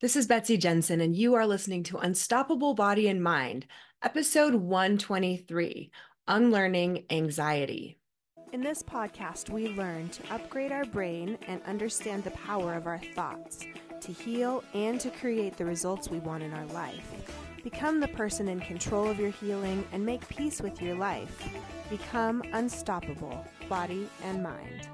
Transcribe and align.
This 0.00 0.16
is 0.16 0.26
Betsy 0.26 0.56
Jensen, 0.56 1.00
and 1.00 1.14
you 1.14 1.34
are 1.34 1.46
listening 1.46 1.84
to 1.84 1.98
Unstoppable 1.98 2.74
Body 2.74 3.06
and 3.06 3.22
Mind, 3.22 3.64
episode 4.02 4.56
123 4.56 5.90
Unlearning 6.26 7.04
Anxiety. 7.10 7.96
In 8.52 8.60
this 8.60 8.82
podcast, 8.82 9.50
we 9.50 9.68
learn 9.68 10.08
to 10.08 10.34
upgrade 10.34 10.72
our 10.72 10.84
brain 10.84 11.38
and 11.46 11.62
understand 11.62 12.24
the 12.24 12.32
power 12.32 12.74
of 12.74 12.88
our 12.88 12.98
thoughts 13.14 13.64
to 14.00 14.12
heal 14.12 14.64
and 14.74 15.00
to 15.00 15.10
create 15.10 15.56
the 15.56 15.64
results 15.64 16.10
we 16.10 16.18
want 16.18 16.42
in 16.42 16.52
our 16.52 16.66
life. 16.66 17.08
Become 17.62 18.00
the 18.00 18.08
person 18.08 18.48
in 18.48 18.58
control 18.60 19.08
of 19.08 19.20
your 19.20 19.30
healing 19.30 19.86
and 19.92 20.04
make 20.04 20.28
peace 20.28 20.60
with 20.60 20.82
your 20.82 20.96
life. 20.96 21.48
Become 21.88 22.42
unstoppable, 22.52 23.46
body 23.68 24.08
and 24.24 24.42
mind. 24.42 24.88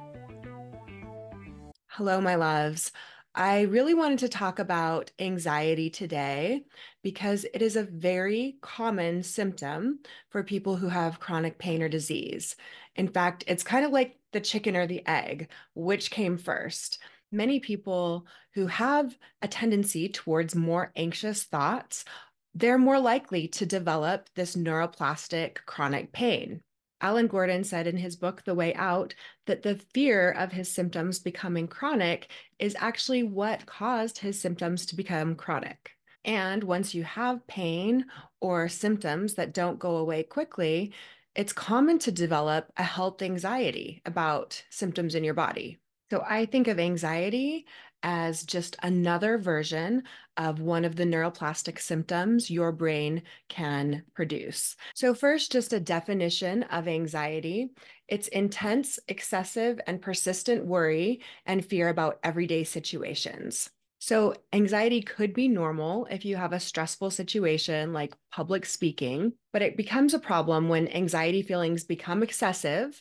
Hello, 1.89 2.21
my 2.21 2.35
loves. 2.35 2.93
I 3.35 3.63
really 3.63 3.95
wanted 3.95 4.19
to 4.21 4.29
talk 4.29 4.59
about 4.59 5.13
anxiety 5.21 5.89
today 5.89 6.65
because 7.03 7.47
it 7.55 7.63
is 7.63 7.77
a 7.77 7.85
very 7.85 8.57
common 8.61 9.23
symptom 9.23 10.01
for 10.31 10.43
people 10.43 10.77
who 10.77 10.89
have 10.89 11.21
chronic 11.21 11.57
pain 11.59 11.81
or 11.81 11.89
disease. 11.89 12.57
In 12.97 13.07
fact, 13.07 13.45
it's 13.47 13.63
kind 13.63 13.85
of 13.85 13.93
like 13.93 14.19
the 14.33 14.41
chicken 14.41 14.77
or 14.77 14.87
the 14.87 15.07
egg, 15.07 15.49
which 15.75 16.11
came 16.11 16.39
first. 16.39 16.99
Many 17.31 17.61
people 17.61 18.27
who 18.55 18.67
have 18.67 19.17
a 19.41 19.47
tendency 19.47 20.09
towards 20.09 20.57
more 20.57 20.91
anxious 20.97 21.45
thoughts, 21.45 22.05
they're 22.55 22.79
more 22.79 22.99
likely 22.99 23.47
to 23.49 23.65
develop 23.65 24.29
this 24.35 24.57
neuroplastic 24.57 25.59
chronic 25.67 26.11
pain. 26.11 26.63
Alan 27.01 27.27
Gordon 27.27 27.65
said 27.65 27.87
in 27.87 27.97
his 27.97 28.17
book, 28.17 28.43
The 28.45 28.55
Way 28.55 28.75
Out, 28.75 29.15
that 29.47 29.63
the 29.63 29.81
fear 29.95 30.31
of 30.31 30.53
his 30.53 30.71
symptoms 30.71 31.19
becoming 31.19 31.67
chronic 31.67 32.31
is 32.59 32.77
actually 32.79 33.23
what 33.23 33.67
caused 33.67 34.19
his 34.19 34.41
symptoms 34.41 34.87
to 34.87 34.97
become 34.97 35.35
chronic. 35.35 35.93
And 36.25 36.63
once 36.65 36.95
you 36.95 37.03
have 37.05 37.47
pain 37.47 38.07
or 38.41 38.69
symptoms 38.69 39.35
that 39.35 39.55
don't 39.55 39.79
go 39.79 39.97
away 39.97 40.23
quickly, 40.23 40.93
it's 41.35 41.53
common 41.53 41.99
to 42.01 42.13
develop 42.13 42.71
a 42.77 42.83
health 42.83 43.23
anxiety 43.23 44.03
about 44.05 44.63
symptoms 44.69 45.15
in 45.15 45.25
your 45.25 45.35
body. 45.35 45.79
So 46.11 46.25
I 46.29 46.47
think 46.47 46.67
of 46.67 46.81
anxiety 46.81 47.67
as 48.03 48.45
just 48.45 48.77
another 48.83 49.39
version 49.39 50.03
of 50.37 50.61
one 50.61 50.85
of 50.85 50.97
the 50.97 51.05
neuroplastic 51.05 51.81
symptoms 51.81 52.51
your 52.51 52.73
brain 52.73 53.23
can 53.49 54.03
produce. 54.15 54.77
So, 54.95 55.15
first, 55.15 55.53
just 55.53 55.73
a 55.73 55.81
definition 55.81 56.63
of 56.65 56.89
anxiety 56.89 57.71
it's 58.09 58.27
intense, 58.29 58.99
excessive, 59.07 59.81
and 59.87 60.03
persistent 60.03 60.67
worry 60.67 61.21
and 61.47 61.65
fear 61.65 61.89
about 61.89 62.19
everyday 62.25 62.65
situations. 62.65 63.71
So, 64.01 64.35
anxiety 64.53 65.03
could 65.03 65.35
be 65.35 65.47
normal 65.47 66.07
if 66.11 66.25
you 66.25 66.37
have 66.37 66.53
a 66.53 66.59
stressful 66.59 67.11
situation 67.11 67.93
like 67.93 68.17
public 68.33 68.65
speaking, 68.67 69.35
but 69.53 69.63
it 69.63 69.77
becomes 69.77 70.15
a 70.15 70.19
problem 70.19 70.69
when 70.69 70.89
anxiety 70.89 71.43
feelings 71.43 71.85
become 71.85 72.23
excessive 72.23 73.01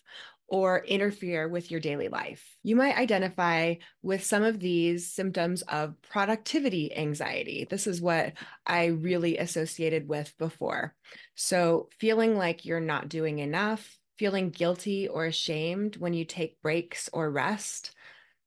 or 0.50 0.84
interfere 0.86 1.48
with 1.48 1.70
your 1.72 1.80
daily 1.80 2.08
life. 2.08 2.44
You 2.64 2.76
might 2.76 2.98
identify 2.98 3.76
with 4.02 4.24
some 4.24 4.44
of 4.44 4.60
these 4.60 5.12
symptoms 5.12 5.62
of 5.64 5.96
productivity 6.02 6.96
anxiety. 6.96 7.68
This 7.70 7.88
is 7.88 8.02
what 8.02 8.34
I 8.66 8.88
really 8.88 9.38
associated 9.38 10.08
with 10.08 10.34
before. 10.38 10.96
So, 11.36 11.90
feeling 12.00 12.38
like 12.38 12.66
you're 12.66 12.80
not 12.80 13.10
doing 13.10 13.40
enough, 13.40 13.98
feeling 14.18 14.50
guilty 14.50 15.08
or 15.08 15.26
ashamed 15.26 15.98
when 15.98 16.14
you 16.14 16.26
take 16.26 16.62
breaks 16.62 17.10
or 17.14 17.30
rest, 17.30 17.96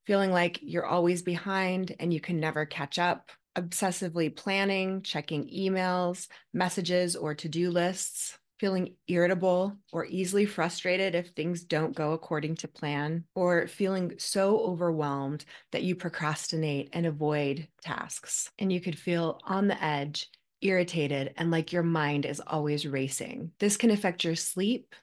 feeling 0.07 0.33
like 0.33 0.59
you're 0.61 0.87
always 0.87 1.23
behind 1.23 1.95
and 2.01 2.13
you 2.13 2.21
can 2.21 2.41
never 2.41 2.67
catch 2.67 2.99
up, 2.99 3.31
obsessively 3.57 4.35
planning, 4.35 5.03
checking 5.03 5.49
emails, 5.49 6.27
messages, 6.53 7.15
or 7.15 7.35
to 7.35 7.49
do 7.49 7.71
lists 7.71 8.39
feeling 8.63 8.95
irritable 9.09 9.77
or 9.93 10.07
easily 10.07 10.47
frustrated 10.47 11.17
if 11.17 11.31
things 11.31 11.65
don't 11.65 11.97
go 11.97 12.13
according 12.13 12.55
to 12.55 12.69
plan, 12.69 13.25
or 13.35 13.67
feeling 13.67 14.13
so 14.19 14.61
overwhelmed 14.61 15.45
that 15.73 15.83
you 15.83 15.97
procrastinate 15.97 16.89
and 16.93 17.05
avoid 17.05 17.67
tasks. 17.83 18.53
And 18.61 18.73
you 18.73 18.81
could 18.81 18.97
feel 18.97 19.41
on 19.43 19.67
the 19.67 19.85
edge, 19.85 20.29
irritated, 20.61 21.35
and 21.37 21.51
like 21.51 21.73
your 21.73 21.83
mind 21.83 22.25
is 22.25 22.41
always 22.47 22.87
racing. 22.87 23.51
This 23.59 23.77
can 23.77 23.91
affect 23.91 24.23
your 24.23 24.37
sleep. 24.37 24.95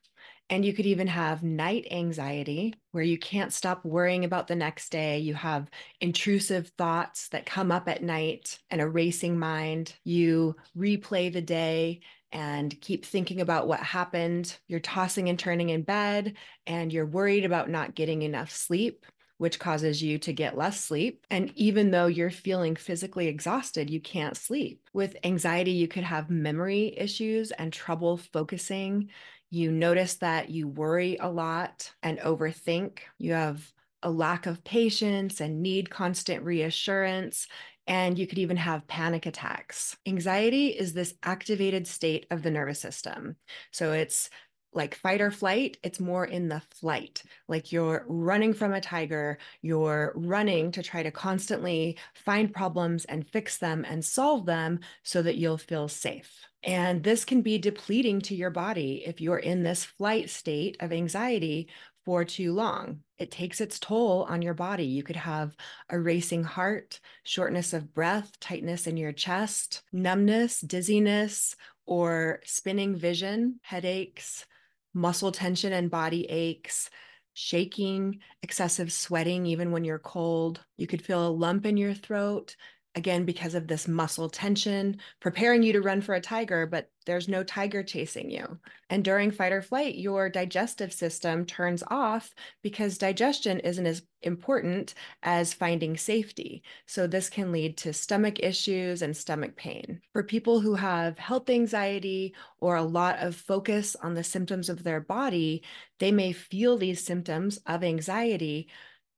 And 0.49 0.63
you 0.65 0.73
could 0.73 0.85
even 0.87 1.07
have 1.07 1.43
night 1.43 1.85
anxiety 1.91 2.73
where 2.91 3.03
you 3.03 3.19
can't 3.19 3.53
stop 3.53 3.83
worrying 3.83 4.23
about 4.23 4.47
the 4.47 4.55
next 4.55 4.89
day. 4.89 5.19
You 5.19 5.33
have 5.33 5.69
intrusive 5.99 6.71
thoughts 6.77 7.27
that 7.29 7.45
come 7.45 7.73
up 7.73 7.89
at 7.89 8.01
night 8.01 8.57
and 8.71 8.79
a 8.79 8.89
racing 8.89 9.37
mind. 9.37 9.93
You 10.05 10.55
replay 10.75 11.31
the 11.31 11.41
day 11.41 12.01
and 12.31 12.79
keep 12.81 13.05
thinking 13.05 13.41
about 13.41 13.67
what 13.67 13.79
happened. 13.79 14.57
You're 14.67 14.79
tossing 14.79 15.29
and 15.29 15.39
turning 15.39 15.69
in 15.69 15.83
bed 15.83 16.35
and 16.67 16.91
you're 16.93 17.05
worried 17.05 17.45
about 17.45 17.69
not 17.69 17.95
getting 17.95 18.21
enough 18.21 18.51
sleep, 18.51 19.05
which 19.37 19.59
causes 19.59 20.03
you 20.03 20.17
to 20.19 20.33
get 20.33 20.57
less 20.57 20.83
sleep. 20.83 21.25
And 21.29 21.51
even 21.55 21.91
though 21.91 22.07
you're 22.07 22.29
feeling 22.29 22.75
physically 22.75 23.27
exhausted, 23.27 23.89
you 23.89 23.99
can't 23.99 24.37
sleep. 24.37 24.81
With 24.93 25.15
anxiety, 25.23 25.71
you 25.71 25.87
could 25.87 26.03
have 26.03 26.29
memory 26.29 26.93
issues 26.97 27.51
and 27.51 27.71
trouble 27.71 28.17
focusing. 28.17 29.09
You 29.49 29.71
notice 29.71 30.15
that 30.15 30.49
you 30.49 30.67
worry 30.67 31.17
a 31.19 31.29
lot 31.29 31.91
and 32.03 32.19
overthink. 32.19 32.99
You 33.17 33.33
have 33.33 33.71
a 34.03 34.11
lack 34.11 34.45
of 34.45 34.63
patience 34.63 35.41
and 35.41 35.61
need 35.61 35.89
constant 35.89 36.43
reassurance 36.43 37.47
and 37.89 38.19
you 38.19 38.27
could 38.27 38.37
even 38.37 38.55
have 38.55 38.87
panic 38.87 39.25
attacks. 39.25 39.97
Anxiety 40.05 40.67
is 40.67 40.93
this 40.93 41.15
activated 41.23 41.87
state 41.87 42.27
of 42.29 42.43
the 42.43 42.51
nervous 42.51 42.79
system. 42.79 43.35
So 43.71 43.91
it's 43.91 44.29
like 44.71 44.93
fight 44.93 45.19
or 45.19 45.31
flight, 45.31 45.77
it's 45.81 45.99
more 45.99 46.23
in 46.23 46.47
the 46.47 46.61
flight. 46.75 47.23
Like 47.47 47.71
you're 47.71 48.05
running 48.07 48.53
from 48.53 48.71
a 48.71 48.79
tiger, 48.79 49.39
you're 49.63 50.13
running 50.15 50.71
to 50.73 50.83
try 50.83 51.01
to 51.01 51.09
constantly 51.09 51.97
find 52.13 52.53
problems 52.53 53.05
and 53.05 53.27
fix 53.27 53.57
them 53.57 53.83
and 53.89 54.05
solve 54.05 54.45
them 54.45 54.81
so 55.01 55.23
that 55.23 55.37
you'll 55.37 55.57
feel 55.57 55.87
safe. 55.87 56.31
And 56.63 57.03
this 57.03 57.25
can 57.25 57.41
be 57.41 57.57
depleting 57.57 58.21
to 58.21 58.35
your 58.35 58.51
body 58.51 59.03
if 59.05 59.19
you're 59.19 59.37
in 59.37 59.63
this 59.63 59.85
flight 59.85 60.29
state 60.29 60.77
of 60.81 60.91
anxiety 60.91 61.69
for 62.09 62.25
too 62.25 62.53
long. 62.53 63.01
It 63.19 63.29
takes 63.29 63.61
its 63.61 63.77
toll 63.77 64.25
on 64.27 64.41
your 64.41 64.55
body. 64.55 64.85
You 64.85 65.03
could 65.03 65.15
have 65.15 65.55
a 65.91 65.99
racing 65.99 66.43
heart, 66.43 66.99
shortness 67.21 67.71
of 67.71 67.93
breath, 67.93 68.31
tightness 68.39 68.87
in 68.87 68.97
your 68.97 69.11
chest, 69.11 69.83
numbness, 69.93 70.59
dizziness, 70.59 71.55
or 71.85 72.39
spinning 72.45 72.95
vision, 72.95 73.59
headaches, 73.61 74.47
muscle 74.91 75.31
tension 75.31 75.71
and 75.71 75.91
body 75.91 76.25
aches, 76.31 76.89
shaking, 77.35 78.21
excessive 78.41 78.91
sweating, 78.91 79.45
even 79.45 79.71
when 79.71 79.83
you're 79.83 79.99
cold. 79.99 80.65
You 80.77 80.87
could 80.87 81.03
feel 81.03 81.27
a 81.27 81.29
lump 81.29 81.67
in 81.67 81.77
your 81.77 81.93
throat, 81.93 82.55
again 82.99 83.25
because 83.25 83.55
of 83.55 83.67
this 83.67 83.87
muscle 83.87 84.29
tension, 84.29 84.97
preparing 85.21 85.63
you 85.63 85.73
to 85.73 85.81
run 85.81 86.01
for 86.01 86.13
a 86.13 86.21
tiger, 86.21 86.67
but 86.67 86.91
there's 87.05 87.29
no 87.29 87.43
tiger 87.43 87.81
chasing 87.81 88.29
you. 88.29 88.59
And 88.89 89.03
during 89.03 89.31
fight 89.31 89.53
or 89.53 89.61
flight, 89.63 89.95
your 89.95 90.29
digestive 90.29 90.93
system 90.93 91.45
turns 91.45 91.81
off 91.87 92.35
because 92.61 92.97
digestion 92.99 93.61
isn't 93.61 93.85
as 93.85 94.03
important 94.21 94.93
as 95.23 95.53
finding 95.53 95.95
safety. 95.95 96.61
So, 96.85 97.07
this 97.07 97.29
can 97.29 97.51
lead 97.51 97.77
to 97.77 97.93
stomach 97.93 98.39
issues 98.41 99.01
and 99.01 99.15
stomach 99.15 99.55
pain. 99.55 100.01
For 100.11 100.21
people 100.21 100.59
who 100.59 100.75
have 100.75 101.17
health 101.17 101.49
anxiety 101.49 102.35
or 102.59 102.75
a 102.75 102.83
lot 102.83 103.17
of 103.19 103.35
focus 103.35 103.95
on 104.03 104.13
the 104.13 104.23
symptoms 104.23 104.69
of 104.69 104.83
their 104.83 104.99
body, 104.99 105.63
they 105.99 106.11
may 106.11 106.33
feel 106.33 106.77
these 106.77 107.03
symptoms 107.03 107.59
of 107.65 107.83
anxiety 107.83 108.67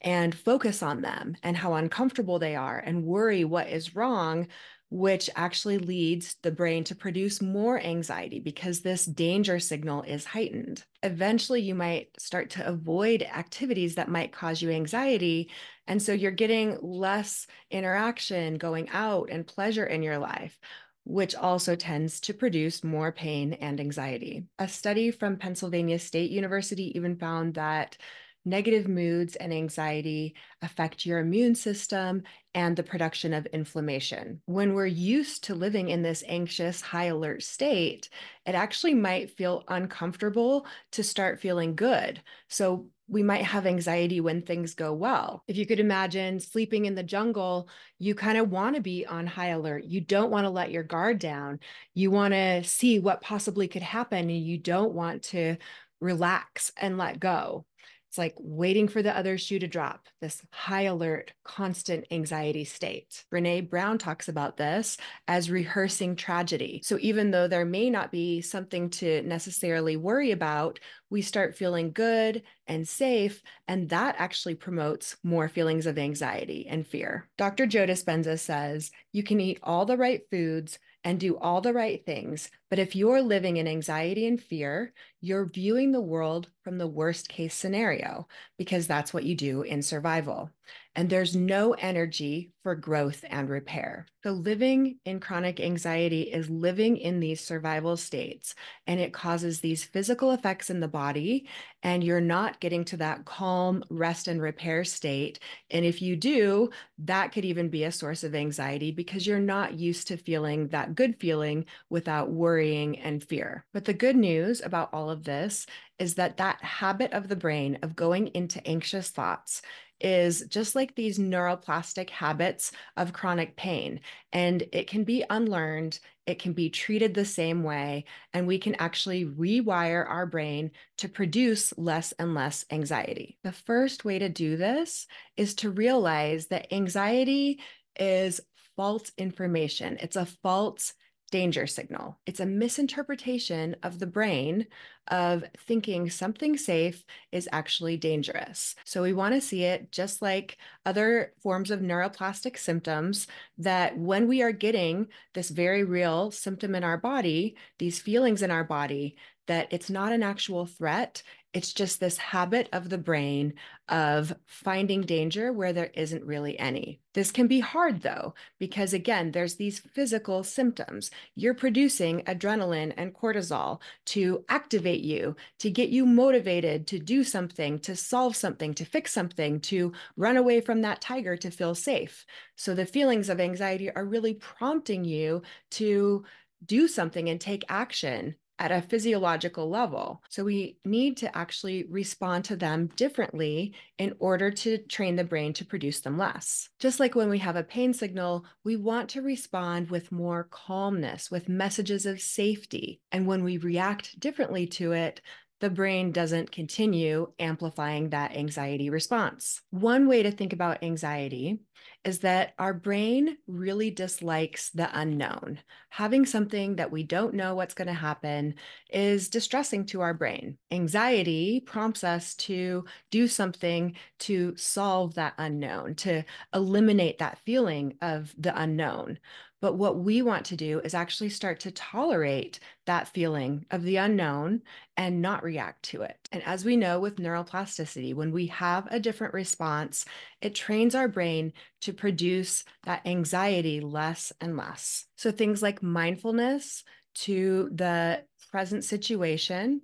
and 0.02 0.36
focus 0.36 0.82
on 0.82 1.02
them 1.02 1.36
and 1.44 1.56
how 1.56 1.74
uncomfortable 1.76 2.40
they 2.40 2.56
are 2.56 2.80
and 2.80 3.04
worry 3.06 3.44
what 3.44 3.68
is 3.68 3.96
wrong, 3.96 4.48
which 4.90 5.30
actually 5.36 5.78
leads 5.78 6.36
the 6.42 6.52
brain 6.52 6.84
to 6.84 6.96
produce 6.96 7.42
more 7.42 7.80
anxiety 7.80 8.40
because 8.40 8.82
this 8.82 9.06
danger 9.06 9.60
signal 9.60 10.02
is 10.04 10.26
heightened. 10.26 10.84
Eventually, 11.04 11.62
you 11.62 11.76
might 11.76 12.10
start 12.20 12.50
to 12.52 12.68
avoid 12.68 13.22
activities 13.22 13.96
that 13.96 14.10
might 14.10 14.34
cause 14.34 14.62
you 14.62 14.70
anxiety. 14.72 15.50
And 15.88 16.02
so 16.02 16.12
you're 16.12 16.32
getting 16.32 16.78
less 16.82 17.48
interaction, 17.70 18.56
going 18.56 18.90
out, 18.90 19.30
and 19.32 19.48
pleasure 19.48 19.86
in 19.86 20.04
your 20.04 20.18
life 20.18 20.60
which 21.04 21.36
also 21.36 21.76
tends 21.76 22.20
to 22.22 22.34
produce 22.34 22.84
more 22.84 23.12
pain 23.12 23.54
and 23.54 23.80
anxiety. 23.80 24.46
A 24.60 24.68
study 24.68 25.10
from 25.10 25.38
Pennsylvania 25.38 25.98
State 25.98 26.32
University 26.32 26.96
even 26.96 27.18
found 27.18 27.56
that 27.56 27.98
negative 28.46 28.88
moods 28.88 29.36
and 29.36 29.54
anxiety 29.54 30.36
affect 30.62 31.06
your 31.06 31.20
immune 31.20 31.56
system 31.56 32.24
and 32.54 32.76
the 32.76 32.84
production 32.84 33.34
of 33.34 33.46
inflammation. 33.48 34.42
When 34.46 34.74
we're 34.74 34.86
used 34.88 35.44
to 35.46 35.56
living 35.56 35.90
in 35.90 36.02
this 36.02 36.24
anxious, 36.28 36.82
high 36.82 37.06
alert 37.06 37.44
state, 37.44 38.10
it 38.46 38.56
actually 38.56 38.94
might 38.94 39.38
feel 39.38 39.64
uncomfortable 39.68 40.66
to 40.94 41.04
start 41.04 41.40
feeling 41.40 41.76
good. 41.76 42.22
So 42.50 42.88
we 43.08 43.24
might 43.24 43.44
have 43.44 43.66
anxiety 43.66 44.22
when 44.22 44.42
things 44.42 44.74
go 44.74 44.94
well. 44.94 45.44
If 45.48 45.58
you 45.58 45.66
could 45.66 45.82
imagine 45.82 46.40
sleeping 46.40 46.86
in 46.86 46.96
the 46.96 47.04
jungle, 47.04 47.68
you 48.00 48.16
kind 48.16 48.38
of 48.38 48.50
want 48.50 48.76
to 48.76 48.82
be 48.82 49.06
on 49.06 49.28
high 49.28 49.50
alert. 49.50 49.84
You 49.84 50.00
don't 50.00 50.32
want 50.32 50.46
to 50.46 50.50
let 50.50 50.72
your 50.72 50.84
guard 50.84 51.20
down. 51.20 51.60
You 51.94 52.10
want 52.10 52.34
to 52.34 52.64
see 52.64 53.00
what 53.00 53.22
possibly 53.22 53.68
could 53.68 53.82
happen, 53.82 54.30
and 54.30 54.46
you 54.46 54.58
don't 54.58 54.94
want 54.94 55.24
to 55.24 55.58
relax 56.00 56.72
and 56.78 56.98
let 56.98 57.20
go. 57.20 57.66
It's 58.12 58.18
like 58.18 58.36
waiting 58.38 58.90
for 58.90 59.02
the 59.02 59.18
other 59.18 59.38
shoe 59.38 59.58
to 59.60 59.68
drop, 59.70 60.10
this 60.20 60.42
high 60.52 60.82
alert, 60.82 61.32
constant 61.46 62.08
anxiety 62.12 62.66
state. 62.66 63.24
Brene 63.32 63.70
Brown 63.70 63.98
talks 63.98 64.28
about 64.28 64.58
this 64.58 64.98
as 65.30 65.50
rehearsing 65.50 66.18
tragedy. 66.18 66.82
So 66.84 66.98
even 67.00 67.32
though 67.32 67.48
there 67.48 67.64
may 67.64 67.90
not 67.90 68.12
be 68.12 68.42
something 68.42 68.90
to 68.90 69.22
necessarily 69.22 69.96
worry 69.96 70.32
about, 70.32 70.78
we 71.10 71.22
start 71.22 71.56
feeling 71.56 71.94
good 71.94 72.44
and 72.68 72.86
safe, 72.86 73.42
and 73.70 73.88
that 73.88 74.16
actually 74.18 74.56
promotes 74.56 75.16
more 75.24 75.48
feelings 75.48 75.86
of 75.86 75.98
anxiety 75.98 76.68
and 76.68 76.86
fear. 76.86 77.30
Dr. 77.38 77.66
Joe 77.66 77.88
Dispenza 77.88 78.38
says 78.38 78.92
you 79.14 79.24
can 79.24 79.40
eat 79.40 79.60
all 79.64 79.86
the 79.86 79.96
right 79.96 80.24
foods 80.30 80.80
and 81.04 81.20
do 81.20 81.38
all 81.38 81.62
the 81.62 81.74
right 81.74 82.06
things. 82.06 82.50
But 82.70 82.80
if 82.80 82.96
you're 82.96 83.22
living 83.22 83.58
in 83.58 83.68
anxiety 83.68 84.28
and 84.28 84.42
fear, 84.42 84.94
you're 85.20 85.46
viewing 85.46 85.92
the 85.92 86.02
world 86.02 86.50
from 86.64 86.78
the 86.78 86.88
worst 86.88 87.30
case 87.30 87.54
scenario 87.56 88.28
because 88.58 88.88
that's 88.88 89.14
what 89.14 89.24
you 89.24 89.36
do 89.36 89.64
in 89.64 89.82
survival 89.82 90.52
and 90.96 91.10
there's 91.10 91.36
no 91.36 91.74
energy 91.74 92.52
for 92.64 92.76
growth 92.76 93.26
and 93.30 93.50
repair. 93.50 94.06
So, 94.24 94.32
living 94.32 94.98
in 95.06 95.20
chronic 95.20 95.60
anxiety 95.60 96.22
is 96.22 96.50
living 96.50 96.98
in 96.98 97.20
these 97.20 97.42
survival 97.42 97.98
states, 97.98 98.54
and 98.86 99.00
it 99.00 99.14
causes 99.14 99.60
these 99.60 99.84
physical 99.84 100.32
effects 100.32 100.70
in 100.70 100.80
the 100.80 100.88
body, 100.88 101.48
and 101.82 102.04
you're 102.04 102.22
not 102.22 102.60
getting 102.60 102.86
to 102.86 102.98
that 102.98 103.26
calm, 103.26 103.84
rest, 103.90 104.28
and 104.28 104.42
repair 104.42 104.84
state. 104.84 105.40
And 105.72 105.86
if 105.86 106.02
you 106.02 106.16
do, 106.16 106.70
that 107.00 107.32
could 107.32 107.46
even 107.46 107.70
be 107.70 107.84
a 107.84 107.92
source 107.92 108.24
of 108.24 108.36
anxiety 108.36 108.92
because 108.92 109.26
you're 109.26 109.40
not 109.40 109.74
used 109.74 110.08
to 110.10 110.18
feeling 110.18 110.68
that 110.68 110.94
good 110.94 111.20
feeling 111.20 111.66
without 111.90 112.32
worrying 112.32 113.00
and 113.00 113.24
fear. 113.24 113.66
But 113.74 113.86
the 113.86 113.94
good 113.94 114.16
news 114.16 114.62
about 114.62 114.94
all 114.94 115.10
of 115.10 115.24
this 115.24 115.66
is 115.98 116.16
that 116.16 116.38
that 116.38 116.64
habit 116.64 117.14
of 117.14 117.28
the 117.28 117.36
brain 117.36 117.80
of 117.82 117.96
going 117.96 118.28
into 118.30 118.66
anxious 118.68 119.10
thoughts 119.10 119.62
is 120.04 120.44
just 120.50 120.76
like 120.76 120.96
these 120.96 121.20
neuroplastic 121.20 122.10
habits 122.10 122.51
of 122.98 123.14
chronic 123.14 123.56
pain. 123.56 124.00
And 124.34 124.64
it 124.72 124.88
can 124.88 125.04
be 125.04 125.24
unlearned, 125.30 126.00
it 126.26 126.40
can 126.40 126.54
be 126.54 126.70
treated 126.70 127.14
the 127.14 127.26
same 127.26 127.64
way, 127.64 128.06
and 128.34 128.48
we 128.48 128.60
can 128.60 128.76
actually 128.76 129.26
rewire 129.26 130.08
our 130.08 130.26
brain 130.26 130.72
to 130.98 131.10
produce 131.10 131.74
less 131.78 132.12
and 132.14 132.34
less 132.34 132.66
anxiety. 132.72 133.38
The 133.44 133.52
first 133.52 134.06
way 134.06 134.20
to 134.20 134.30
do 134.30 134.58
this 134.58 135.08
is 135.38 135.56
to 135.56 135.72
realize 135.72 136.48
that 136.48 136.74
anxiety 136.74 137.60
is 138.00 138.40
false 138.76 139.12
information, 139.18 139.98
it's 140.00 140.16
a 140.16 140.26
false 140.26 140.94
danger 141.32 141.66
signal. 141.66 142.20
It's 142.26 142.40
a 142.40 142.46
misinterpretation 142.46 143.76
of 143.82 144.00
the 144.00 144.08
brain 144.08 144.68
of 145.08 145.44
thinking 145.66 146.10
something 146.10 146.58
safe 146.58 147.04
is 147.32 147.50
actually 147.52 147.98
dangerous. 147.98 148.76
So 148.86 149.02
we 149.02 149.14
want 149.14 149.34
to 149.34 149.42
see 149.42 149.64
it 149.64 149.92
just 149.92 150.22
like 150.22 150.58
other 150.86 151.34
forms 151.42 151.72
of 151.72 151.80
neuroplastic 151.80 152.58
symptoms 152.58 153.28
that 153.58 153.98
when 153.98 154.28
we 154.28 154.42
are 154.42 154.52
getting 154.52 155.08
this 155.34 155.50
very 155.50 155.84
real 155.84 156.32
symptom 156.32 156.76
in 156.76 156.84
our 156.84 156.98
body, 156.98 157.56
these 157.80 158.00
feelings 158.00 158.42
in 158.42 158.52
our 158.52 158.64
body, 158.64 159.16
that 159.52 159.68
it's 159.70 159.90
not 159.90 160.14
an 160.14 160.24
actual 160.24 160.66
threat. 160.66 161.24
It's 161.52 161.74
just 161.74 162.00
this 162.00 162.16
habit 162.16 162.70
of 162.72 162.88
the 162.88 162.98
brain 162.98 163.56
of 163.90 164.34
finding 164.46 165.02
danger 165.02 165.52
where 165.52 165.74
there 165.74 165.92
isn't 165.94 166.24
really 166.24 166.58
any. 166.58 167.02
This 167.14 167.32
can 167.32 167.48
be 167.48 167.60
hard 167.60 168.02
though, 168.02 168.34
because 168.60 168.94
again, 168.94 169.32
there's 169.32 169.56
these 169.56 169.80
physical 169.80 170.46
symptoms. 170.46 171.12
You're 171.36 171.54
producing 171.54 172.22
adrenaline 172.22 172.94
and 172.96 173.14
cortisol 173.14 173.82
to 174.06 174.46
activate 174.48 175.02
you, 175.02 175.36
to 175.60 175.70
get 175.70 175.90
you 175.90 176.06
motivated 176.06 176.88
to 176.88 177.00
do 177.00 177.22
something, 177.22 177.78
to 177.80 177.98
solve 177.98 178.38
something, 178.38 178.74
to 178.76 178.86
fix 178.86 179.12
something, 179.12 179.60
to 179.60 179.92
run 180.16 180.38
away 180.38 180.62
from 180.62 180.80
that 180.84 181.02
tiger 181.02 181.36
to 181.36 181.52
feel 181.52 181.76
safe. 181.76 182.26
So 182.56 182.74
the 182.74 182.86
feelings 182.86 183.28
of 183.28 183.42
anxiety 183.42 183.94
are 183.94 184.06
really 184.06 184.36
prompting 184.36 185.04
you 185.04 185.42
to 185.72 186.24
do 186.66 186.88
something 186.88 187.28
and 187.28 187.42
take 187.42 187.66
action 187.68 188.36
at 188.62 188.72
a 188.72 188.80
physiological 188.80 189.68
level. 189.68 190.22
So 190.30 190.44
we 190.44 190.78
need 190.86 191.18
to 191.18 191.36
actually 191.36 191.86
respond 191.90 192.46
to 192.46 192.56
them 192.56 192.92
differently 192.96 193.74
in 193.98 194.14
order 194.20 194.52
to 194.52 194.78
train 194.78 195.16
the 195.16 195.24
brain 195.24 195.52
to 195.54 195.66
produce 195.66 196.02
them 196.02 196.16
less. 196.16 196.70
Just 196.78 197.00
like 197.00 197.16
when 197.16 197.28
we 197.28 197.40
have 197.40 197.56
a 197.56 197.64
pain 197.64 197.92
signal, 197.92 198.46
we 198.64 198.76
want 198.76 199.10
to 199.10 199.24
respond 199.24 199.90
with 199.90 200.12
more 200.12 200.48
calmness, 200.52 201.32
with 201.32 201.50
messages 201.50 202.06
of 202.06 202.22
safety. 202.22 203.02
And 203.12 203.26
when 203.26 203.44
we 203.44 203.58
react 203.58 204.20
differently 204.20 204.68
to 204.68 204.92
it, 204.92 205.22
the 205.62 205.70
brain 205.70 206.12
doesn't 206.12 206.52
continue 206.52 207.32
amplifying 207.40 208.10
that 208.10 208.36
anxiety 208.36 208.90
response. 208.90 209.62
One 209.70 210.08
way 210.08 210.24
to 210.24 210.32
think 210.32 210.54
about 210.54 210.84
anxiety 210.84 211.60
is 212.04 212.20
that 212.20 212.54
our 212.58 212.74
brain 212.74 213.38
really 213.48 213.92
dislikes 213.92 214.72
the 214.72 214.90
unknown. 215.00 215.60
Having 215.90 216.26
something 216.26 216.78
that 216.78 216.92
we 216.92 217.04
don't 217.04 217.36
know 217.36 217.54
what's 217.54 217.76
going 217.76 217.88
to 217.88 217.94
happen 217.94 218.56
is 218.90 219.30
distressing 219.30 219.86
to 219.88 220.02
our 220.02 220.14
brain. 220.14 220.58
Anxiety 220.72 221.62
prompts 221.64 222.04
us 222.04 222.34
to 222.36 222.86
do 223.12 223.28
something 223.28 223.96
to 224.20 224.56
solve 224.58 225.14
that 225.16 225.36
unknown, 225.38 225.96
to 225.96 226.24
eliminate 226.54 227.20
that 227.20 227.38
feeling 227.46 227.96
of 228.02 228.34
the 228.38 228.60
unknown. 228.60 229.20
But 229.62 229.76
what 229.76 230.00
we 230.00 230.22
want 230.22 230.46
to 230.48 230.56
do 230.56 230.80
is 230.80 230.94
actually 230.94 231.30
start 231.30 231.60
to 231.62 231.72
tolerate 231.72 232.60
that 232.88 233.08
feeling 233.08 233.66
of 233.70 233.84
the 233.84 233.98
unknown 233.98 234.64
and 234.98 235.22
not 235.22 235.44
react 235.44 235.84
to 235.84 236.02
it. 236.02 236.18
And 236.32 236.44
as 236.44 236.66
we 236.66 236.76
know 236.76 237.00
with 237.00 237.18
neuroplasticity, 237.18 238.16
when 238.16 238.32
we 238.32 238.48
have 238.48 238.88
a 238.92 239.00
different 239.00 239.36
response, 239.36 240.06
it 240.42 240.56
trains 240.56 240.96
our 240.96 241.08
brain 241.08 241.54
to 241.82 241.94
produce 241.94 242.64
that 242.84 243.06
anxiety 243.06 243.80
less 243.80 244.34
and 244.42 244.58
less. 244.58 245.06
So 245.16 245.32
things 245.32 245.62
like 245.62 245.84
mindfulness 245.84 246.84
to 247.14 247.70
the 247.74 248.24
present 248.52 248.84
situation 248.84 249.82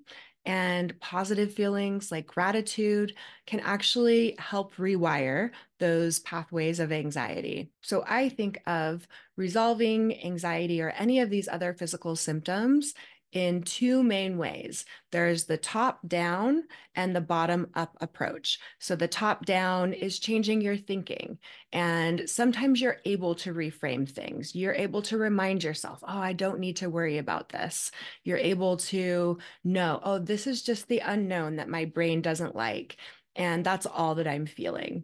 and 0.47 0.97
positive 1.01 1.53
feelings 1.53 2.09
like 2.09 2.25
gratitude 2.25 3.13
can 3.45 3.59
actually 3.59 4.33
help 4.39 4.73
rewire 4.77 5.51
those 5.79 6.19
pathways 6.19 6.79
of 6.79 6.91
anxiety. 6.91 7.69
So 7.81 8.05
I 8.07 8.29
think 8.29 8.61
of 8.65 9.07
resolving 9.35 10.23
anxiety 10.25 10.81
or 10.81 10.91
any 10.91 11.19
of 11.19 11.29
these 11.29 11.49
other 11.49 11.73
physical 11.73 12.15
symptoms 12.15 12.93
in 13.33 13.61
two 13.61 14.03
main 14.03 14.37
ways. 14.37 14.85
There's 15.11 15.45
the 15.45 15.57
top 15.57 15.99
down 16.07 16.63
and 16.95 17.15
the 17.15 17.21
bottom 17.21 17.67
up 17.75 17.95
approach. 18.01 18.59
So 18.79 18.95
the 18.95 19.07
top 19.07 19.45
down 19.45 19.93
is 19.93 20.19
changing 20.19 20.61
your 20.61 20.77
thinking. 20.77 21.37
And 21.71 22.29
sometimes 22.29 22.81
you're 22.81 22.97
able 23.05 23.35
to 23.35 23.53
reframe 23.53 24.09
things. 24.09 24.55
You're 24.55 24.73
able 24.73 25.01
to 25.03 25.17
remind 25.17 25.63
yourself, 25.63 25.99
oh, 26.03 26.17
I 26.17 26.33
don't 26.33 26.59
need 26.59 26.77
to 26.77 26.89
worry 26.89 27.17
about 27.17 27.49
this. 27.49 27.91
You're 28.23 28.37
able 28.37 28.77
to 28.77 29.37
know, 29.63 29.99
oh, 30.03 30.19
this 30.19 30.47
is 30.47 30.63
just 30.63 30.87
the 30.87 30.99
unknown 30.99 31.57
that 31.57 31.69
my 31.69 31.85
brain 31.85 32.21
doesn't 32.21 32.55
like. 32.55 32.97
And 33.35 33.63
that's 33.63 33.85
all 33.85 34.15
that 34.15 34.27
I'm 34.27 34.47
feeling. 34.47 35.03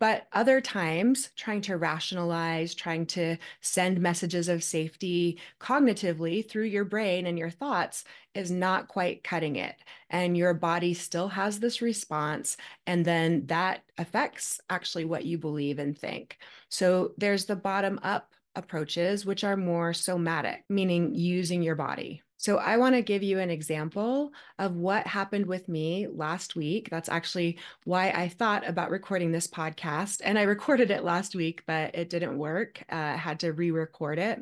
But 0.00 0.28
other 0.32 0.60
times, 0.60 1.30
trying 1.36 1.60
to 1.62 1.76
rationalize, 1.76 2.74
trying 2.74 3.06
to 3.06 3.36
send 3.60 4.00
messages 4.00 4.48
of 4.48 4.62
safety 4.62 5.40
cognitively 5.60 6.48
through 6.48 6.64
your 6.64 6.84
brain 6.84 7.26
and 7.26 7.38
your 7.38 7.50
thoughts 7.50 8.04
is 8.34 8.50
not 8.50 8.88
quite 8.88 9.24
cutting 9.24 9.56
it. 9.56 9.76
And 10.10 10.36
your 10.36 10.54
body 10.54 10.94
still 10.94 11.28
has 11.28 11.58
this 11.58 11.82
response. 11.82 12.56
And 12.86 13.04
then 13.04 13.46
that 13.46 13.82
affects 13.98 14.60
actually 14.70 15.04
what 15.04 15.24
you 15.24 15.38
believe 15.38 15.78
and 15.78 15.98
think. 15.98 16.38
So 16.68 17.12
there's 17.18 17.46
the 17.46 17.56
bottom 17.56 17.98
up 18.02 18.34
approaches, 18.54 19.26
which 19.26 19.44
are 19.44 19.56
more 19.56 19.92
somatic, 19.92 20.64
meaning 20.68 21.14
using 21.14 21.62
your 21.62 21.76
body. 21.76 22.22
So, 22.40 22.58
I 22.58 22.76
want 22.76 22.94
to 22.94 23.02
give 23.02 23.24
you 23.24 23.40
an 23.40 23.50
example 23.50 24.32
of 24.60 24.76
what 24.76 25.08
happened 25.08 25.46
with 25.46 25.68
me 25.68 26.06
last 26.06 26.54
week. 26.54 26.88
That's 26.88 27.08
actually 27.08 27.58
why 27.84 28.10
I 28.10 28.28
thought 28.28 28.66
about 28.66 28.90
recording 28.90 29.32
this 29.32 29.48
podcast. 29.48 30.20
And 30.24 30.38
I 30.38 30.42
recorded 30.42 30.92
it 30.92 31.02
last 31.02 31.34
week, 31.34 31.64
but 31.66 31.96
it 31.96 32.08
didn't 32.08 32.38
work. 32.38 32.84
Uh, 32.90 32.94
I 32.94 33.16
had 33.16 33.40
to 33.40 33.52
re 33.52 33.72
record 33.72 34.20
it. 34.20 34.40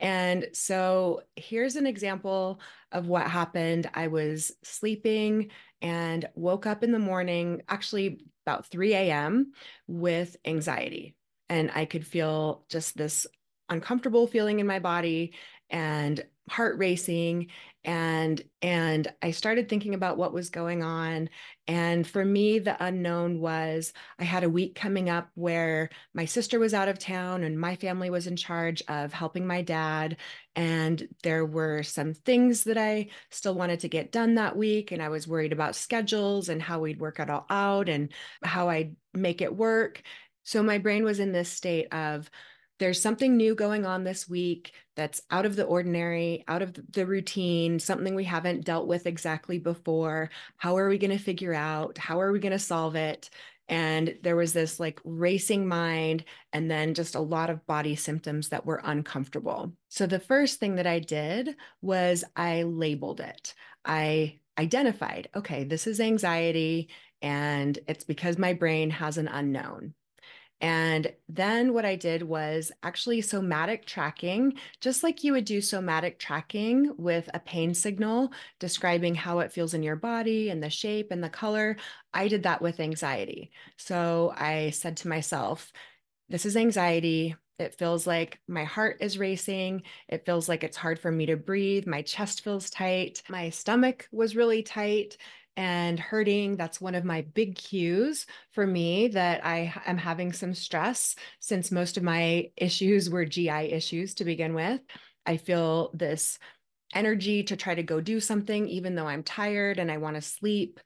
And 0.00 0.48
so, 0.52 1.22
here's 1.36 1.76
an 1.76 1.86
example 1.86 2.60
of 2.90 3.06
what 3.06 3.28
happened. 3.28 3.88
I 3.94 4.08
was 4.08 4.50
sleeping 4.64 5.50
and 5.80 6.28
woke 6.34 6.66
up 6.66 6.82
in 6.82 6.90
the 6.90 6.98
morning, 6.98 7.62
actually 7.68 8.20
about 8.46 8.66
3 8.66 8.94
a.m., 8.94 9.52
with 9.86 10.36
anxiety. 10.44 11.14
And 11.48 11.70
I 11.72 11.84
could 11.84 12.04
feel 12.04 12.64
just 12.68 12.96
this 12.96 13.28
uncomfortable 13.68 14.26
feeling 14.26 14.58
in 14.58 14.66
my 14.66 14.80
body 14.80 15.34
and 15.70 16.24
heart 16.48 16.78
racing 16.78 17.48
and 17.84 18.42
and 18.60 19.08
I 19.22 19.30
started 19.30 19.68
thinking 19.68 19.94
about 19.94 20.18
what 20.18 20.32
was 20.34 20.50
going 20.50 20.82
on. 20.82 21.30
And 21.66 22.06
for 22.06 22.24
me 22.24 22.58
the 22.58 22.76
unknown 22.84 23.40
was 23.40 23.92
I 24.18 24.24
had 24.24 24.44
a 24.44 24.50
week 24.50 24.74
coming 24.74 25.08
up 25.08 25.30
where 25.34 25.90
my 26.12 26.24
sister 26.24 26.58
was 26.58 26.74
out 26.74 26.88
of 26.88 26.98
town 26.98 27.44
and 27.44 27.58
my 27.58 27.76
family 27.76 28.10
was 28.10 28.26
in 28.26 28.36
charge 28.36 28.82
of 28.88 29.12
helping 29.12 29.46
my 29.46 29.62
dad. 29.62 30.16
And 30.56 31.08
there 31.22 31.46
were 31.46 31.82
some 31.82 32.14
things 32.14 32.64
that 32.64 32.78
I 32.78 33.08
still 33.30 33.54
wanted 33.54 33.80
to 33.80 33.88
get 33.88 34.12
done 34.12 34.34
that 34.34 34.56
week 34.56 34.92
and 34.92 35.02
I 35.02 35.08
was 35.08 35.28
worried 35.28 35.52
about 35.52 35.76
schedules 35.76 36.48
and 36.48 36.60
how 36.60 36.80
we'd 36.80 37.00
work 37.00 37.20
it 37.20 37.30
all 37.30 37.46
out 37.48 37.88
and 37.88 38.12
how 38.42 38.68
I'd 38.68 38.96
make 39.14 39.40
it 39.40 39.56
work. 39.56 40.02
So 40.42 40.62
my 40.62 40.78
brain 40.78 41.04
was 41.04 41.20
in 41.20 41.32
this 41.32 41.50
state 41.50 41.92
of 41.92 42.30
there's 42.78 43.00
something 43.00 43.36
new 43.36 43.54
going 43.54 43.84
on 43.84 44.04
this 44.04 44.28
week 44.28 44.72
that's 44.96 45.22
out 45.30 45.46
of 45.46 45.56
the 45.56 45.64
ordinary, 45.64 46.44
out 46.48 46.62
of 46.62 46.74
the 46.92 47.06
routine, 47.06 47.78
something 47.78 48.14
we 48.14 48.24
haven't 48.24 48.64
dealt 48.64 48.86
with 48.86 49.06
exactly 49.06 49.58
before. 49.58 50.30
How 50.56 50.76
are 50.76 50.88
we 50.88 50.98
going 50.98 51.16
to 51.16 51.22
figure 51.22 51.54
out? 51.54 51.98
How 51.98 52.20
are 52.20 52.32
we 52.32 52.38
going 52.38 52.52
to 52.52 52.58
solve 52.58 52.94
it? 52.96 53.30
And 53.68 54.16
there 54.22 54.36
was 54.36 54.52
this 54.52 54.80
like 54.80 54.98
racing 55.04 55.68
mind, 55.68 56.24
and 56.52 56.70
then 56.70 56.94
just 56.94 57.14
a 57.14 57.20
lot 57.20 57.50
of 57.50 57.66
body 57.66 57.96
symptoms 57.96 58.48
that 58.48 58.64
were 58.64 58.80
uncomfortable. 58.82 59.74
So, 59.90 60.06
the 60.06 60.18
first 60.18 60.58
thing 60.58 60.76
that 60.76 60.86
I 60.86 61.00
did 61.00 61.54
was 61.82 62.24
I 62.34 62.62
labeled 62.62 63.20
it. 63.20 63.54
I 63.84 64.38
identified, 64.58 65.28
okay, 65.36 65.64
this 65.64 65.86
is 65.86 66.00
anxiety, 66.00 66.88
and 67.20 67.78
it's 67.86 68.04
because 68.04 68.38
my 68.38 68.54
brain 68.54 68.88
has 68.88 69.18
an 69.18 69.28
unknown. 69.28 69.92
And 70.60 71.12
then 71.28 71.72
what 71.72 71.84
I 71.84 71.94
did 71.94 72.22
was 72.22 72.72
actually 72.82 73.20
somatic 73.20 73.86
tracking, 73.86 74.54
just 74.80 75.04
like 75.04 75.22
you 75.22 75.32
would 75.32 75.44
do 75.44 75.60
somatic 75.60 76.18
tracking 76.18 76.94
with 76.96 77.30
a 77.32 77.38
pain 77.38 77.74
signal 77.74 78.32
describing 78.58 79.14
how 79.14 79.38
it 79.38 79.52
feels 79.52 79.74
in 79.74 79.84
your 79.84 79.96
body 79.96 80.50
and 80.50 80.62
the 80.62 80.70
shape 80.70 81.12
and 81.12 81.22
the 81.22 81.30
color. 81.30 81.76
I 82.12 82.26
did 82.26 82.42
that 82.42 82.60
with 82.60 82.80
anxiety. 82.80 83.52
So 83.76 84.34
I 84.36 84.70
said 84.70 84.96
to 84.98 85.08
myself, 85.08 85.72
this 86.28 86.44
is 86.44 86.56
anxiety. 86.56 87.36
It 87.60 87.74
feels 87.74 88.06
like 88.06 88.40
my 88.48 88.64
heart 88.64 88.98
is 89.00 89.18
racing. 89.18 89.82
It 90.08 90.26
feels 90.26 90.48
like 90.48 90.64
it's 90.64 90.76
hard 90.76 90.98
for 90.98 91.10
me 91.10 91.26
to 91.26 91.36
breathe. 91.36 91.86
My 91.86 92.02
chest 92.02 92.42
feels 92.42 92.70
tight. 92.70 93.22
My 93.28 93.50
stomach 93.50 94.08
was 94.12 94.36
really 94.36 94.62
tight 94.62 95.16
and 95.58 95.98
hurting. 95.98 96.56
That's 96.56 96.80
one 96.80 96.94
of 96.94 97.04
my 97.04 97.22
big 97.22 97.56
cues 97.56 98.26
for 98.52 98.64
me 98.64 99.08
that 99.08 99.44
I 99.44 99.74
am 99.86 99.98
having 99.98 100.32
some 100.32 100.54
stress 100.54 101.16
since 101.40 101.72
most 101.72 101.96
of 101.96 102.04
my 102.04 102.52
issues 102.56 103.10
were 103.10 103.24
GI 103.24 103.50
issues 103.50 104.14
to 104.14 104.24
begin 104.24 104.54
with. 104.54 104.80
I 105.26 105.36
feel 105.36 105.90
this 105.94 106.38
energy 106.94 107.42
to 107.42 107.56
try 107.56 107.74
to 107.74 107.82
go 107.82 108.00
do 108.00 108.20
something, 108.20 108.68
even 108.68 108.94
though 108.94 109.08
I'm 109.08 109.24
tired 109.24 109.80
and 109.80 109.90
I 109.90 109.96
want 109.96 110.14
to 110.14 110.22
sleep. 110.22 110.78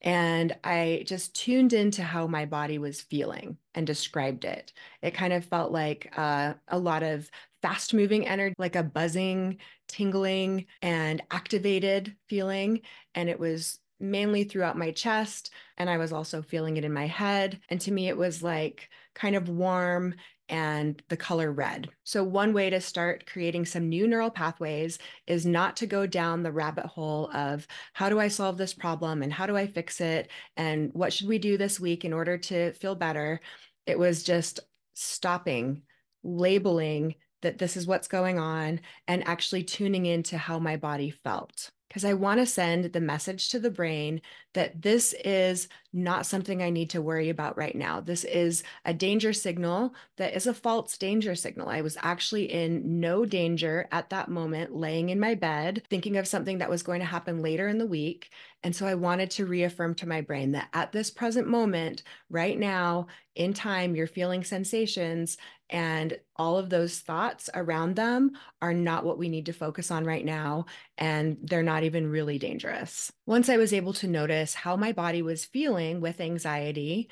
And 0.00 0.56
I 0.62 1.02
just 1.04 1.34
tuned 1.34 1.72
into 1.72 2.04
how 2.04 2.28
my 2.28 2.46
body 2.46 2.78
was 2.78 3.00
feeling 3.00 3.58
and 3.74 3.84
described 3.84 4.44
it. 4.44 4.72
It 5.02 5.14
kind 5.14 5.32
of 5.32 5.44
felt 5.44 5.72
like 5.72 6.12
uh, 6.16 6.54
a 6.68 6.78
lot 6.78 7.02
of 7.02 7.28
fast 7.62 7.92
moving 7.92 8.28
energy, 8.28 8.54
like 8.58 8.76
a 8.76 8.84
buzzing, 8.84 9.58
tingling, 9.88 10.66
and 10.82 11.20
activated 11.32 12.14
feeling. 12.28 12.82
And 13.16 13.28
it 13.28 13.40
was 13.40 13.80
mainly 14.00 14.44
throughout 14.44 14.78
my 14.78 14.90
chest. 14.90 15.50
And 15.76 15.88
I 15.90 15.98
was 15.98 16.12
also 16.12 16.42
feeling 16.42 16.76
it 16.76 16.84
in 16.84 16.92
my 16.92 17.06
head. 17.06 17.60
And 17.68 17.80
to 17.82 17.92
me, 17.92 18.08
it 18.08 18.16
was 18.16 18.42
like 18.42 18.88
kind 19.14 19.34
of 19.34 19.48
warm 19.48 20.14
and 20.48 21.02
the 21.08 21.16
color 21.16 21.52
red. 21.52 21.88
So, 22.04 22.24
one 22.24 22.52
way 22.54 22.70
to 22.70 22.80
start 22.80 23.26
creating 23.26 23.66
some 23.66 23.88
new 23.88 24.08
neural 24.08 24.30
pathways 24.30 24.98
is 25.26 25.44
not 25.44 25.76
to 25.76 25.86
go 25.86 26.06
down 26.06 26.42
the 26.42 26.52
rabbit 26.52 26.86
hole 26.86 27.30
of 27.34 27.66
how 27.92 28.08
do 28.08 28.18
I 28.18 28.28
solve 28.28 28.56
this 28.56 28.72
problem 28.72 29.22
and 29.22 29.32
how 29.32 29.46
do 29.46 29.56
I 29.56 29.66
fix 29.66 30.00
it 30.00 30.30
and 30.56 30.90
what 30.94 31.12
should 31.12 31.28
we 31.28 31.38
do 31.38 31.58
this 31.58 31.78
week 31.78 32.04
in 32.04 32.12
order 32.12 32.38
to 32.38 32.72
feel 32.72 32.94
better. 32.94 33.40
It 33.86 33.98
was 33.98 34.22
just 34.22 34.60
stopping, 34.94 35.82
labeling 36.22 37.14
that 37.42 37.58
this 37.58 37.76
is 37.76 37.86
what's 37.86 38.08
going 38.08 38.38
on, 38.38 38.80
and 39.06 39.26
actually 39.28 39.64
tuning 39.64 40.06
into 40.06 40.38
how 40.38 40.58
my 40.58 40.76
body 40.76 41.10
felt 41.10 41.70
because 41.88 42.04
I 42.04 42.12
want 42.12 42.40
to 42.40 42.46
send 42.46 42.92
the 42.92 43.00
message 43.00 43.48
to 43.50 43.58
the 43.58 43.70
brain 43.70 44.20
that 44.54 44.82
this 44.82 45.14
is 45.24 45.68
not 45.92 46.26
something 46.26 46.62
I 46.62 46.70
need 46.70 46.90
to 46.90 47.02
worry 47.02 47.30
about 47.30 47.56
right 47.56 47.74
now. 47.74 48.00
This 48.00 48.24
is 48.24 48.62
a 48.84 48.92
danger 48.92 49.32
signal 49.32 49.94
that 50.16 50.34
is 50.34 50.46
a 50.46 50.54
false 50.54 50.98
danger 50.98 51.34
signal. 51.34 51.68
I 51.68 51.80
was 51.80 51.96
actually 52.02 52.52
in 52.52 53.00
no 53.00 53.24
danger 53.24 53.88
at 53.90 54.10
that 54.10 54.28
moment, 54.28 54.74
laying 54.74 55.08
in 55.08 55.18
my 55.18 55.34
bed, 55.34 55.82
thinking 55.88 56.16
of 56.16 56.28
something 56.28 56.58
that 56.58 56.70
was 56.70 56.82
going 56.82 57.00
to 57.00 57.06
happen 57.06 57.40
later 57.40 57.68
in 57.68 57.78
the 57.78 57.86
week. 57.86 58.30
And 58.62 58.74
so 58.74 58.86
I 58.86 58.94
wanted 58.94 59.30
to 59.32 59.46
reaffirm 59.46 59.94
to 59.96 60.08
my 60.08 60.20
brain 60.20 60.52
that 60.52 60.68
at 60.74 60.92
this 60.92 61.10
present 61.10 61.48
moment, 61.48 62.02
right 62.28 62.58
now, 62.58 63.06
in 63.34 63.54
time, 63.54 63.94
you're 63.94 64.08
feeling 64.08 64.42
sensations 64.42 65.38
and 65.70 66.18
all 66.36 66.56
of 66.56 66.70
those 66.70 66.98
thoughts 67.00 67.50
around 67.54 67.96
them 67.96 68.32
are 68.62 68.72
not 68.72 69.04
what 69.04 69.18
we 69.18 69.28
need 69.28 69.46
to 69.46 69.52
focus 69.52 69.90
on 69.90 70.04
right 70.04 70.24
now. 70.24 70.66
And 70.96 71.36
they're 71.42 71.62
not 71.62 71.82
even 71.82 72.10
really 72.10 72.38
dangerous. 72.38 73.12
Once 73.26 73.48
I 73.48 73.56
was 73.56 73.72
able 73.72 73.92
to 73.94 74.08
notice 74.08 74.54
how 74.54 74.76
my 74.76 74.92
body 74.92 75.22
was 75.22 75.44
feeling 75.44 76.00
with 76.00 76.20
anxiety, 76.20 77.08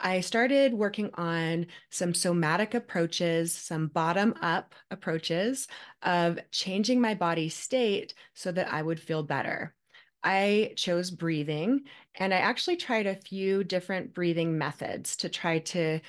I 0.00 0.20
started 0.20 0.74
working 0.74 1.10
on 1.14 1.66
some 1.90 2.12
somatic 2.12 2.74
approaches, 2.74 3.54
some 3.54 3.86
bottom 3.86 4.34
up 4.42 4.74
approaches 4.90 5.68
of 6.02 6.40
changing 6.50 7.00
my 7.00 7.14
body 7.14 7.48
state 7.48 8.14
so 8.34 8.50
that 8.50 8.72
I 8.72 8.82
would 8.82 8.98
feel 8.98 9.22
better. 9.22 9.74
I 10.24 10.72
chose 10.76 11.10
breathing 11.10 11.82
and 12.16 12.34
I 12.34 12.38
actually 12.38 12.76
tried 12.76 13.06
a 13.06 13.16
few 13.16 13.64
different 13.64 14.14
breathing 14.14 14.58
methods 14.58 15.16
to 15.16 15.28
try 15.28 15.60
to 15.60 16.00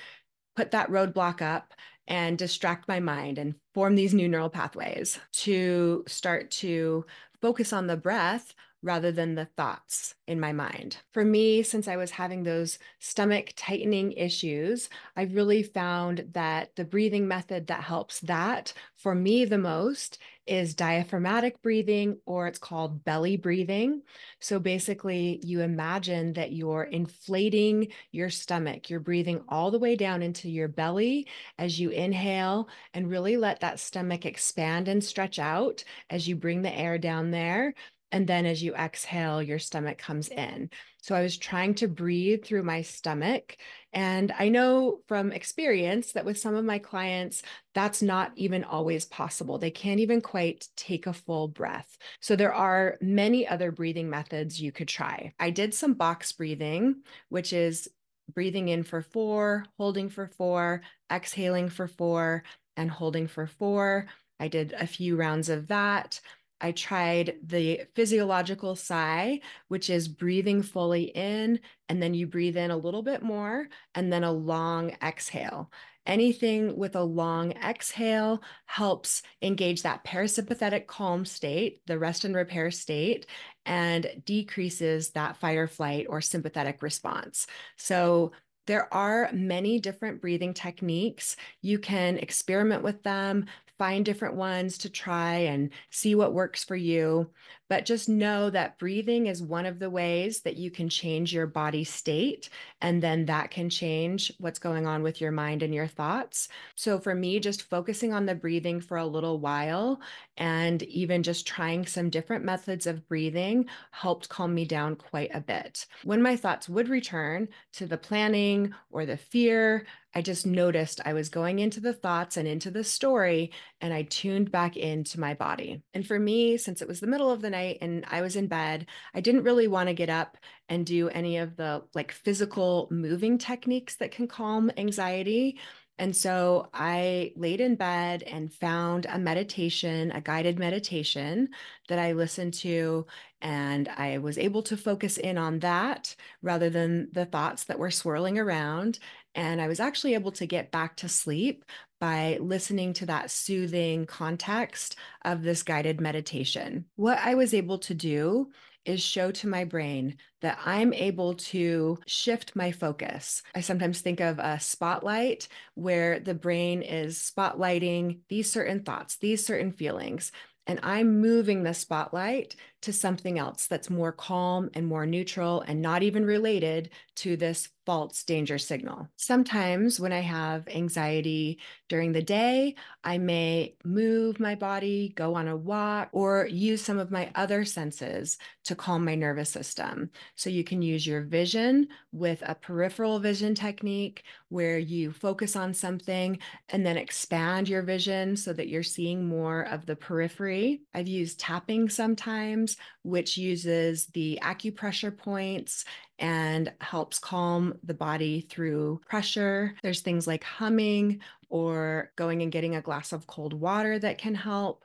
put 0.56 0.70
that 0.70 0.90
roadblock 0.90 1.42
up 1.42 1.74
and 2.06 2.36
distract 2.36 2.86
my 2.86 3.00
mind 3.00 3.38
and 3.38 3.54
form 3.72 3.94
these 3.94 4.14
new 4.14 4.28
neural 4.28 4.50
pathways 4.50 5.18
to 5.32 6.04
start 6.06 6.50
to 6.50 7.04
focus 7.40 7.72
on 7.72 7.86
the 7.86 7.96
breath 7.96 8.54
rather 8.84 9.10
than 9.10 9.34
the 9.34 9.46
thoughts 9.56 10.14
in 10.26 10.38
my 10.38 10.52
mind. 10.52 10.98
For 11.12 11.24
me, 11.24 11.62
since 11.62 11.88
I 11.88 11.96
was 11.96 12.12
having 12.12 12.42
those 12.42 12.78
stomach 13.00 13.54
tightening 13.56 14.12
issues, 14.12 14.90
I 15.16 15.22
really 15.22 15.62
found 15.62 16.28
that 16.32 16.76
the 16.76 16.84
breathing 16.84 17.26
method 17.26 17.66
that 17.68 17.84
helps 17.84 18.20
that 18.20 18.74
for 18.96 19.14
me 19.14 19.46
the 19.46 19.58
most 19.58 20.18
is 20.46 20.74
diaphragmatic 20.74 21.62
breathing, 21.62 22.18
or 22.26 22.46
it's 22.46 22.58
called 22.58 23.02
belly 23.04 23.36
breathing. 23.36 24.02
So 24.40 24.58
basically, 24.58 25.40
you 25.42 25.62
imagine 25.62 26.34
that 26.34 26.52
you're 26.52 26.84
inflating 26.84 27.88
your 28.12 28.28
stomach. 28.28 28.90
You're 28.90 29.00
breathing 29.00 29.42
all 29.48 29.70
the 29.70 29.78
way 29.78 29.96
down 29.96 30.22
into 30.22 30.50
your 30.50 30.68
belly 30.68 31.26
as 31.58 31.80
you 31.80 31.90
inhale 31.90 32.68
and 32.92 33.10
really 33.10 33.38
let 33.38 33.60
that 33.60 33.80
stomach 33.80 34.26
expand 34.26 34.88
and 34.88 35.02
stretch 35.02 35.38
out 35.38 35.82
as 36.10 36.28
you 36.28 36.36
bring 36.36 36.60
the 36.60 36.76
air 36.76 36.98
down 36.98 37.30
there. 37.30 37.72
And 38.14 38.28
then 38.28 38.46
as 38.46 38.62
you 38.62 38.76
exhale, 38.76 39.42
your 39.42 39.58
stomach 39.58 39.98
comes 39.98 40.28
in. 40.28 40.70
So 41.02 41.16
I 41.16 41.22
was 41.22 41.36
trying 41.36 41.74
to 41.74 41.88
breathe 41.88 42.44
through 42.44 42.62
my 42.62 42.80
stomach. 42.82 43.56
And 43.92 44.32
I 44.38 44.50
know 44.50 45.00
from 45.08 45.32
experience 45.32 46.12
that 46.12 46.24
with 46.24 46.38
some 46.38 46.54
of 46.54 46.64
my 46.64 46.78
clients, 46.78 47.42
that's 47.74 48.02
not 48.02 48.30
even 48.36 48.62
always 48.62 49.04
possible. 49.04 49.58
They 49.58 49.72
can't 49.72 49.98
even 49.98 50.20
quite 50.20 50.68
take 50.76 51.08
a 51.08 51.12
full 51.12 51.48
breath. 51.48 51.98
So 52.20 52.36
there 52.36 52.54
are 52.54 52.98
many 53.00 53.48
other 53.48 53.72
breathing 53.72 54.08
methods 54.08 54.62
you 54.62 54.70
could 54.70 54.86
try. 54.86 55.34
I 55.40 55.50
did 55.50 55.74
some 55.74 55.94
box 55.94 56.30
breathing, 56.30 57.02
which 57.30 57.52
is 57.52 57.88
breathing 58.32 58.68
in 58.68 58.84
for 58.84 59.02
four, 59.02 59.66
holding 59.76 60.08
for 60.08 60.28
four, 60.28 60.82
exhaling 61.12 61.68
for 61.68 61.88
four, 61.88 62.44
and 62.76 62.88
holding 62.88 63.26
for 63.26 63.48
four. 63.48 64.06
I 64.38 64.46
did 64.46 64.72
a 64.72 64.86
few 64.86 65.16
rounds 65.16 65.48
of 65.48 65.66
that. 65.66 66.20
I 66.60 66.72
tried 66.72 67.36
the 67.42 67.82
physiological 67.94 68.76
sigh, 68.76 69.40
which 69.68 69.90
is 69.90 70.08
breathing 70.08 70.62
fully 70.62 71.04
in, 71.04 71.60
and 71.88 72.02
then 72.02 72.14
you 72.14 72.26
breathe 72.26 72.56
in 72.56 72.70
a 72.70 72.76
little 72.76 73.02
bit 73.02 73.22
more, 73.22 73.68
and 73.94 74.12
then 74.12 74.24
a 74.24 74.32
long 74.32 74.96
exhale. 75.02 75.70
Anything 76.06 76.76
with 76.76 76.96
a 76.96 77.02
long 77.02 77.52
exhale 77.52 78.42
helps 78.66 79.22
engage 79.40 79.82
that 79.82 80.04
parasympathetic 80.04 80.86
calm 80.86 81.24
state, 81.24 81.80
the 81.86 81.98
rest 81.98 82.24
and 82.24 82.34
repair 82.34 82.70
state, 82.70 83.26
and 83.64 84.22
decreases 84.24 85.10
that 85.10 85.38
fight 85.38 85.56
or 85.56 85.66
flight 85.66 86.06
or 86.08 86.20
sympathetic 86.20 86.82
response. 86.82 87.46
So 87.76 88.32
there 88.66 88.92
are 88.92 89.30
many 89.32 89.78
different 89.78 90.20
breathing 90.20 90.54
techniques. 90.54 91.36
You 91.60 91.78
can 91.78 92.16
experiment 92.16 92.82
with 92.82 93.02
them, 93.02 93.46
find 93.78 94.04
different 94.04 94.36
ones 94.36 94.78
to 94.78 94.88
try 94.88 95.34
and 95.34 95.70
see 95.90 96.14
what 96.14 96.32
works 96.32 96.64
for 96.64 96.76
you. 96.76 97.30
But 97.68 97.86
just 97.86 98.08
know 98.08 98.50
that 98.50 98.78
breathing 98.78 99.26
is 99.26 99.42
one 99.42 99.66
of 99.66 99.78
the 99.78 99.90
ways 99.90 100.42
that 100.42 100.56
you 100.56 100.70
can 100.70 100.88
change 100.88 101.32
your 101.32 101.46
body 101.46 101.82
state. 101.82 102.50
And 102.80 103.02
then 103.02 103.24
that 103.26 103.50
can 103.50 103.70
change 103.70 104.32
what's 104.38 104.58
going 104.58 104.86
on 104.86 105.02
with 105.02 105.20
your 105.20 105.32
mind 105.32 105.62
and 105.62 105.74
your 105.74 105.86
thoughts. 105.86 106.48
So 106.76 106.98
for 106.98 107.14
me, 107.14 107.40
just 107.40 107.62
focusing 107.62 108.12
on 108.12 108.26
the 108.26 108.34
breathing 108.34 108.80
for 108.80 108.98
a 108.98 109.06
little 109.06 109.40
while 109.40 110.00
and 110.36 110.82
even 110.84 111.22
just 111.22 111.46
trying 111.46 111.86
some 111.86 112.10
different 112.10 112.44
methods 112.44 112.86
of 112.86 113.08
breathing 113.08 113.66
helped 113.90 114.28
calm 114.28 114.54
me 114.54 114.64
down 114.64 114.94
quite 114.96 115.34
a 115.34 115.40
bit. 115.40 115.86
When 116.04 116.22
my 116.22 116.36
thoughts 116.36 116.68
would 116.68 116.88
return 116.88 117.48
to 117.74 117.86
the 117.86 117.98
planning 117.98 118.74
or 118.90 119.06
the 119.06 119.16
fear, 119.16 119.86
I 120.14 120.22
just 120.22 120.46
noticed 120.46 121.00
I 121.04 121.12
was 121.12 121.28
going 121.28 121.58
into 121.58 121.80
the 121.80 121.92
thoughts 121.92 122.36
and 122.36 122.46
into 122.46 122.70
the 122.70 122.84
story, 122.84 123.50
and 123.80 123.92
I 123.92 124.02
tuned 124.02 124.52
back 124.52 124.76
into 124.76 125.18
my 125.18 125.34
body. 125.34 125.82
And 125.92 126.06
for 126.06 126.18
me, 126.18 126.56
since 126.56 126.80
it 126.82 126.88
was 126.88 127.00
the 127.00 127.06
middle 127.06 127.30
of 127.30 127.42
the 127.42 127.50
night 127.50 127.78
and 127.80 128.04
I 128.08 128.20
was 128.20 128.36
in 128.36 128.46
bed, 128.46 128.86
I 129.14 129.20
didn't 129.20 129.42
really 129.42 129.66
want 129.66 129.88
to 129.88 129.94
get 129.94 130.10
up 130.10 130.36
and 130.68 130.86
do 130.86 131.08
any 131.08 131.38
of 131.38 131.56
the 131.56 131.82
like 131.94 132.12
physical 132.12 132.88
moving 132.90 133.38
techniques 133.38 133.96
that 133.96 134.12
can 134.12 134.28
calm 134.28 134.70
anxiety. 134.76 135.58
And 135.98 136.14
so 136.14 136.70
I 136.74 137.32
laid 137.36 137.60
in 137.60 137.76
bed 137.76 138.24
and 138.24 138.52
found 138.52 139.06
a 139.08 139.18
meditation, 139.18 140.10
a 140.10 140.20
guided 140.20 140.58
meditation 140.58 141.50
that 141.88 142.00
I 142.00 142.12
listened 142.12 142.54
to. 142.54 143.06
And 143.40 143.88
I 143.88 144.18
was 144.18 144.36
able 144.36 144.62
to 144.64 144.76
focus 144.76 145.18
in 145.18 145.38
on 145.38 145.60
that 145.60 146.16
rather 146.42 146.68
than 146.68 147.10
the 147.12 147.26
thoughts 147.26 147.64
that 147.64 147.78
were 147.78 147.92
swirling 147.92 148.38
around. 148.38 148.98
And 149.34 149.60
I 149.60 149.68
was 149.68 149.80
actually 149.80 150.14
able 150.14 150.32
to 150.32 150.46
get 150.46 150.70
back 150.70 150.96
to 150.96 151.08
sleep 151.08 151.64
by 152.00 152.38
listening 152.40 152.92
to 152.94 153.06
that 153.06 153.30
soothing 153.30 154.06
context 154.06 154.96
of 155.24 155.42
this 155.42 155.62
guided 155.62 156.00
meditation. 156.00 156.84
What 156.96 157.18
I 157.18 157.34
was 157.34 157.54
able 157.54 157.78
to 157.78 157.94
do 157.94 158.50
is 158.84 159.02
show 159.02 159.30
to 159.30 159.48
my 159.48 159.64
brain 159.64 160.16
that 160.42 160.58
I'm 160.64 160.92
able 160.92 161.34
to 161.34 161.98
shift 162.06 162.54
my 162.54 162.70
focus. 162.70 163.42
I 163.54 163.60
sometimes 163.60 164.00
think 164.00 164.20
of 164.20 164.38
a 164.38 164.60
spotlight 164.60 165.48
where 165.74 166.20
the 166.20 166.34
brain 166.34 166.82
is 166.82 167.18
spotlighting 167.18 168.20
these 168.28 168.50
certain 168.50 168.82
thoughts, 168.82 169.16
these 169.16 169.44
certain 169.44 169.72
feelings. 169.72 170.32
And 170.66 170.80
I'm 170.82 171.20
moving 171.20 171.62
the 171.62 171.74
spotlight 171.74 172.56
to 172.84 172.92
something 172.92 173.38
else 173.38 173.66
that's 173.66 173.90
more 173.90 174.12
calm 174.12 174.70
and 174.74 174.86
more 174.86 175.06
neutral 175.06 175.62
and 175.62 175.82
not 175.82 176.02
even 176.02 176.24
related 176.24 176.90
to 177.16 177.36
this 177.36 177.68
false 177.86 178.24
danger 178.24 178.56
signal. 178.58 179.08
Sometimes 179.16 180.00
when 180.00 180.12
I 180.12 180.20
have 180.20 180.66
anxiety 180.68 181.58
during 181.88 182.12
the 182.12 182.22
day, 182.22 182.74
I 183.02 183.18
may 183.18 183.76
move 183.84 184.40
my 184.40 184.54
body, 184.54 185.12
go 185.14 185.34
on 185.34 185.48
a 185.48 185.56
walk, 185.56 186.08
or 186.12 186.46
use 186.46 186.82
some 186.82 186.98
of 186.98 187.10
my 187.10 187.30
other 187.34 187.64
senses 187.64 188.38
to 188.64 188.74
calm 188.74 189.04
my 189.04 189.14
nervous 189.14 189.50
system. 189.50 190.10
So 190.34 190.48
you 190.48 190.64
can 190.64 190.80
use 190.80 191.06
your 191.06 191.22
vision 191.22 191.88
with 192.12 192.42
a 192.46 192.54
peripheral 192.54 193.18
vision 193.18 193.54
technique 193.54 194.24
where 194.48 194.78
you 194.78 195.12
focus 195.12 195.56
on 195.56 195.74
something 195.74 196.38
and 196.70 196.86
then 196.86 196.96
expand 196.96 197.68
your 197.68 197.82
vision 197.82 198.36
so 198.36 198.52
that 198.54 198.68
you're 198.68 198.82
seeing 198.82 199.26
more 199.26 199.62
of 199.62 199.84
the 199.84 199.96
periphery. 199.96 200.82
I've 200.94 201.08
used 201.08 201.38
tapping 201.38 201.88
sometimes 201.90 202.73
which 203.02 203.36
uses 203.36 204.06
the 204.06 204.38
acupressure 204.42 205.16
points 205.16 205.84
and 206.18 206.72
helps 206.80 207.18
calm 207.18 207.78
the 207.82 207.94
body 207.94 208.46
through 208.50 209.00
pressure. 209.08 209.74
There's 209.82 210.00
things 210.00 210.26
like 210.26 210.44
humming 210.44 211.20
or 211.48 212.12
going 212.16 212.42
and 212.42 212.52
getting 212.52 212.76
a 212.76 212.82
glass 212.82 213.12
of 213.12 213.26
cold 213.26 213.52
water 213.52 213.98
that 213.98 214.18
can 214.18 214.34
help. 214.34 214.84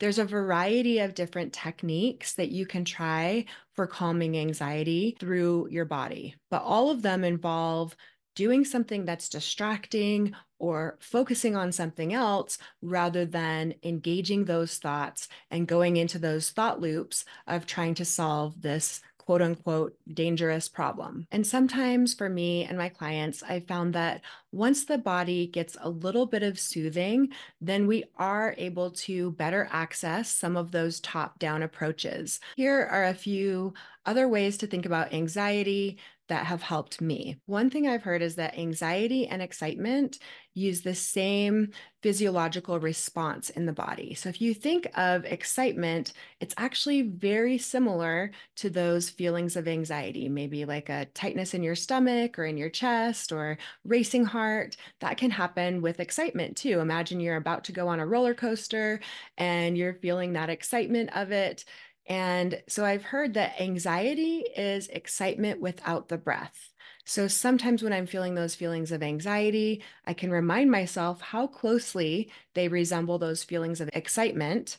There's 0.00 0.18
a 0.18 0.24
variety 0.24 1.00
of 1.00 1.14
different 1.14 1.52
techniques 1.52 2.34
that 2.34 2.50
you 2.50 2.66
can 2.66 2.84
try 2.84 3.46
for 3.74 3.86
calming 3.86 4.38
anxiety 4.38 5.16
through 5.18 5.68
your 5.70 5.84
body, 5.84 6.36
but 6.50 6.62
all 6.62 6.90
of 6.90 7.02
them 7.02 7.24
involve 7.24 7.96
doing 8.38 8.64
something 8.64 9.04
that's 9.04 9.28
distracting 9.28 10.32
or 10.60 10.96
focusing 11.00 11.56
on 11.56 11.72
something 11.72 12.14
else 12.14 12.56
rather 12.80 13.26
than 13.26 13.74
engaging 13.82 14.44
those 14.44 14.78
thoughts 14.78 15.26
and 15.50 15.66
going 15.66 15.96
into 15.96 16.20
those 16.20 16.50
thought 16.50 16.80
loops 16.80 17.24
of 17.48 17.66
trying 17.66 17.94
to 17.94 18.04
solve 18.04 18.62
this 18.62 19.00
quote 19.18 19.42
unquote 19.42 19.96
dangerous 20.14 20.68
problem. 20.68 21.26
And 21.32 21.44
sometimes 21.44 22.14
for 22.14 22.28
me 22.28 22.62
and 22.64 22.78
my 22.78 22.88
clients, 22.88 23.42
I 23.42 23.58
found 23.58 23.92
that 23.94 24.20
once 24.52 24.84
the 24.84 24.98
body 24.98 25.48
gets 25.48 25.76
a 25.80 25.90
little 25.90 26.24
bit 26.24 26.44
of 26.44 26.60
soothing, 26.60 27.30
then 27.60 27.88
we 27.88 28.04
are 28.16 28.54
able 28.56 28.92
to 28.92 29.32
better 29.32 29.68
access 29.72 30.30
some 30.30 30.56
of 30.56 30.70
those 30.70 31.00
top 31.00 31.40
down 31.40 31.64
approaches. 31.64 32.38
Here 32.54 32.88
are 32.88 33.06
a 33.06 33.14
few 33.14 33.74
other 34.06 34.28
ways 34.28 34.58
to 34.58 34.68
think 34.68 34.86
about 34.86 35.12
anxiety 35.12 35.98
that 36.28 36.46
have 36.46 36.62
helped 36.62 37.00
me. 37.00 37.38
One 37.46 37.70
thing 37.70 37.86
I've 37.86 38.02
heard 38.02 38.22
is 38.22 38.36
that 38.36 38.58
anxiety 38.58 39.26
and 39.26 39.42
excitement 39.42 40.18
use 40.54 40.82
the 40.82 40.94
same 40.94 41.70
physiological 42.02 42.78
response 42.80 43.50
in 43.50 43.66
the 43.66 43.72
body. 43.72 44.14
So 44.14 44.28
if 44.28 44.40
you 44.40 44.54
think 44.54 44.88
of 44.96 45.24
excitement, 45.24 46.12
it's 46.40 46.54
actually 46.58 47.02
very 47.02 47.58
similar 47.58 48.30
to 48.56 48.70
those 48.70 49.10
feelings 49.10 49.56
of 49.56 49.68
anxiety, 49.68 50.28
maybe 50.28 50.64
like 50.64 50.88
a 50.88 51.06
tightness 51.14 51.54
in 51.54 51.62
your 51.62 51.74
stomach 51.74 52.38
or 52.38 52.44
in 52.44 52.56
your 52.56 52.70
chest 52.70 53.32
or 53.32 53.58
racing 53.84 54.24
heart. 54.24 54.76
That 55.00 55.16
can 55.16 55.30
happen 55.30 55.80
with 55.80 56.00
excitement 56.00 56.56
too. 56.56 56.80
Imagine 56.80 57.20
you're 57.20 57.36
about 57.36 57.64
to 57.64 57.72
go 57.72 57.88
on 57.88 58.00
a 58.00 58.06
roller 58.06 58.34
coaster 58.34 59.00
and 59.36 59.76
you're 59.76 59.94
feeling 59.94 60.32
that 60.32 60.50
excitement 60.50 61.10
of 61.16 61.32
it. 61.32 61.64
And 62.08 62.62
so 62.68 62.84
I've 62.84 63.04
heard 63.04 63.34
that 63.34 63.60
anxiety 63.60 64.38
is 64.56 64.88
excitement 64.88 65.60
without 65.60 66.08
the 66.08 66.18
breath. 66.18 66.72
So 67.04 67.28
sometimes 67.28 67.82
when 67.82 67.92
I'm 67.92 68.06
feeling 68.06 68.34
those 68.34 68.54
feelings 68.54 68.92
of 68.92 69.02
anxiety, 69.02 69.82
I 70.06 70.14
can 70.14 70.30
remind 70.30 70.70
myself 70.70 71.20
how 71.20 71.46
closely 71.46 72.30
they 72.54 72.68
resemble 72.68 73.18
those 73.18 73.44
feelings 73.44 73.80
of 73.80 73.90
excitement, 73.92 74.78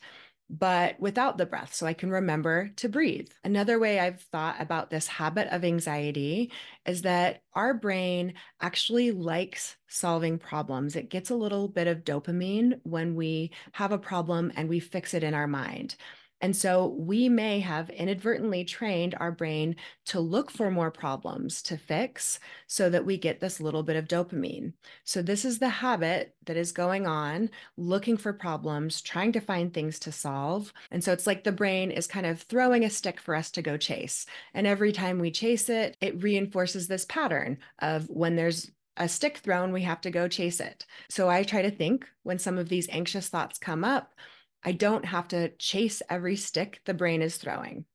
but 0.49 0.99
without 0.99 1.37
the 1.37 1.45
breath. 1.45 1.73
So 1.75 1.85
I 1.85 1.93
can 1.93 2.09
remember 2.09 2.69
to 2.77 2.89
breathe. 2.89 3.29
Another 3.43 3.77
way 3.77 3.99
I've 3.99 4.21
thought 4.21 4.59
about 4.59 4.89
this 4.89 5.07
habit 5.07 5.47
of 5.53 5.63
anxiety 5.63 6.51
is 6.85 7.03
that 7.03 7.43
our 7.53 7.75
brain 7.75 8.33
actually 8.59 9.11
likes 9.11 9.75
solving 9.87 10.39
problems. 10.39 10.95
It 10.95 11.09
gets 11.09 11.29
a 11.29 11.35
little 11.35 11.67
bit 11.67 11.87
of 11.87 12.03
dopamine 12.03 12.79
when 12.83 13.13
we 13.15 13.51
have 13.73 13.91
a 13.91 13.99
problem 13.99 14.51
and 14.55 14.67
we 14.67 14.79
fix 14.79 15.13
it 15.13 15.23
in 15.23 15.35
our 15.35 15.47
mind. 15.47 15.95
And 16.41 16.55
so 16.55 16.87
we 16.97 17.27
may 17.27 17.59
have 17.59 17.89
inadvertently 17.89 18.63
trained 18.63 19.15
our 19.19 19.31
brain 19.31 19.75
to 20.05 20.19
look 20.19 20.49
for 20.49 20.71
more 20.71 20.91
problems 20.91 21.61
to 21.63 21.77
fix 21.77 22.39
so 22.67 22.89
that 22.89 23.05
we 23.05 23.17
get 23.17 23.39
this 23.39 23.59
little 23.59 23.83
bit 23.83 23.97
of 23.97 24.07
dopamine. 24.07 24.73
So, 25.03 25.21
this 25.21 25.43
is 25.43 25.59
the 25.59 25.69
habit 25.69 26.35
that 26.45 26.57
is 26.57 26.71
going 26.71 27.05
on, 27.07 27.49
looking 27.77 28.17
for 28.17 28.31
problems, 28.33 29.01
trying 29.01 29.31
to 29.33 29.41
find 29.41 29.73
things 29.73 29.99
to 29.99 30.11
solve. 30.11 30.73
And 30.91 31.03
so, 31.03 31.11
it's 31.11 31.27
like 31.27 31.43
the 31.43 31.51
brain 31.51 31.91
is 31.91 32.07
kind 32.07 32.25
of 32.25 32.41
throwing 32.41 32.85
a 32.85 32.89
stick 32.89 33.19
for 33.19 33.35
us 33.35 33.51
to 33.51 33.61
go 33.61 33.77
chase. 33.77 34.25
And 34.53 34.65
every 34.65 34.91
time 34.91 35.19
we 35.19 35.31
chase 35.31 35.69
it, 35.69 35.97
it 36.01 36.23
reinforces 36.23 36.87
this 36.87 37.05
pattern 37.05 37.57
of 37.79 38.09
when 38.09 38.35
there's 38.35 38.71
a 38.97 39.07
stick 39.07 39.37
thrown, 39.37 39.71
we 39.71 39.83
have 39.83 40.01
to 40.01 40.11
go 40.11 40.27
chase 40.27 40.59
it. 40.59 40.85
So, 41.09 41.29
I 41.29 41.43
try 41.43 41.61
to 41.61 41.71
think 41.71 42.07
when 42.23 42.39
some 42.39 42.57
of 42.57 42.69
these 42.69 42.87
anxious 42.89 43.27
thoughts 43.27 43.59
come 43.59 43.83
up 43.83 44.13
I 44.63 44.73
don't 44.73 45.05
have 45.05 45.27
to 45.29 45.49
chase 45.57 46.01
every 46.09 46.35
stick 46.35 46.81
the 46.85 46.93
brain 46.93 47.21
is 47.21 47.37
throwing. 47.37 47.85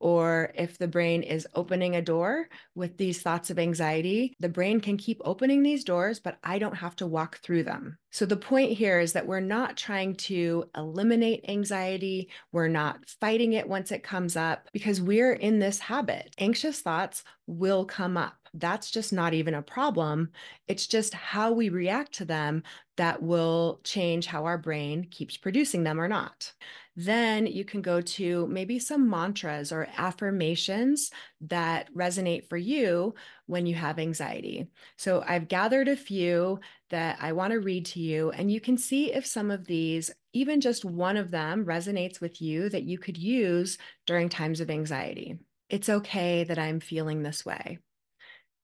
Or 0.00 0.52
if 0.54 0.78
the 0.78 0.88
brain 0.88 1.22
is 1.22 1.46
opening 1.54 1.94
a 1.94 2.02
door 2.02 2.48
with 2.74 2.96
these 2.96 3.22
thoughts 3.22 3.50
of 3.50 3.58
anxiety, 3.58 4.34
the 4.40 4.48
brain 4.48 4.80
can 4.80 4.96
keep 4.96 5.20
opening 5.24 5.62
these 5.62 5.84
doors, 5.84 6.18
but 6.18 6.38
I 6.42 6.58
don't 6.58 6.74
have 6.74 6.96
to 6.96 7.06
walk 7.06 7.38
through 7.38 7.64
them. 7.64 7.98
So 8.10 8.26
the 8.26 8.36
point 8.36 8.72
here 8.72 8.98
is 8.98 9.12
that 9.12 9.26
we're 9.26 9.40
not 9.40 9.76
trying 9.76 10.16
to 10.16 10.64
eliminate 10.76 11.44
anxiety. 11.48 12.30
We're 12.50 12.68
not 12.68 13.08
fighting 13.20 13.52
it 13.52 13.68
once 13.68 13.92
it 13.92 14.02
comes 14.02 14.36
up 14.36 14.68
because 14.72 15.00
we're 15.00 15.34
in 15.34 15.58
this 15.58 15.78
habit. 15.78 16.34
Anxious 16.38 16.80
thoughts 16.80 17.22
will 17.46 17.84
come 17.84 18.16
up. 18.16 18.39
That's 18.52 18.90
just 18.90 19.12
not 19.12 19.32
even 19.32 19.54
a 19.54 19.62
problem. 19.62 20.30
It's 20.66 20.88
just 20.88 21.14
how 21.14 21.52
we 21.52 21.68
react 21.68 22.12
to 22.14 22.24
them 22.24 22.64
that 22.96 23.22
will 23.22 23.80
change 23.84 24.26
how 24.26 24.44
our 24.44 24.58
brain 24.58 25.06
keeps 25.08 25.36
producing 25.36 25.84
them 25.84 26.00
or 26.00 26.08
not. 26.08 26.52
Then 26.96 27.46
you 27.46 27.64
can 27.64 27.80
go 27.80 28.00
to 28.00 28.48
maybe 28.48 28.80
some 28.80 29.08
mantras 29.08 29.70
or 29.70 29.86
affirmations 29.96 31.12
that 31.42 31.94
resonate 31.94 32.48
for 32.48 32.56
you 32.56 33.14
when 33.46 33.66
you 33.66 33.76
have 33.76 34.00
anxiety. 34.00 34.68
So 34.96 35.22
I've 35.26 35.46
gathered 35.46 35.86
a 35.86 35.96
few 35.96 36.58
that 36.90 37.18
I 37.20 37.32
want 37.32 37.52
to 37.52 37.60
read 37.60 37.86
to 37.86 38.00
you, 38.00 38.30
and 38.32 38.50
you 38.50 38.60
can 38.60 38.76
see 38.76 39.12
if 39.12 39.24
some 39.24 39.52
of 39.52 39.66
these, 39.66 40.10
even 40.32 40.60
just 40.60 40.84
one 40.84 41.16
of 41.16 41.30
them, 41.30 41.64
resonates 41.64 42.20
with 42.20 42.42
you 42.42 42.68
that 42.70 42.82
you 42.82 42.98
could 42.98 43.16
use 43.16 43.78
during 44.06 44.28
times 44.28 44.60
of 44.60 44.70
anxiety. 44.70 45.38
It's 45.68 45.88
okay 45.88 46.42
that 46.42 46.58
I'm 46.58 46.80
feeling 46.80 47.22
this 47.22 47.46
way. 47.46 47.78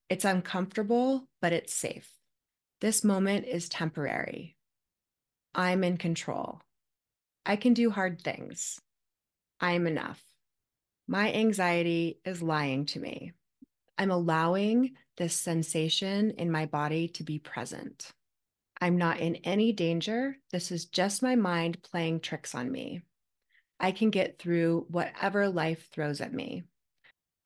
It's 0.09 0.25
uncomfortable, 0.25 1.27
but 1.41 1.53
it's 1.53 1.73
safe. 1.73 2.09
This 2.79 3.03
moment 3.03 3.45
is 3.45 3.67
temporary. 3.67 4.55
I'm 5.53 5.83
in 5.83 5.97
control. 5.97 6.61
I 7.45 7.55
can 7.55 7.73
do 7.73 7.89
hard 7.89 8.21
things. 8.21 8.79
I'm 9.59 9.87
enough. 9.87 10.21
My 11.07 11.33
anxiety 11.33 12.19
is 12.25 12.41
lying 12.41 12.85
to 12.87 12.99
me. 12.99 13.33
I'm 13.97 14.11
allowing 14.11 14.93
this 15.17 15.33
sensation 15.33 16.31
in 16.31 16.51
my 16.51 16.67
body 16.67 17.07
to 17.09 17.23
be 17.23 17.39
present. 17.39 18.11
I'm 18.79 18.97
not 18.97 19.19
in 19.19 19.37
any 19.37 19.71
danger. 19.73 20.37
This 20.51 20.71
is 20.71 20.85
just 20.85 21.23
my 21.23 21.35
mind 21.35 21.81
playing 21.81 22.19
tricks 22.19 22.53
on 22.53 22.71
me. 22.71 23.01
I 23.79 23.91
can 23.91 24.11
get 24.11 24.37
through 24.37 24.85
whatever 24.89 25.49
life 25.49 25.89
throws 25.91 26.21
at 26.21 26.33
me. 26.33 26.63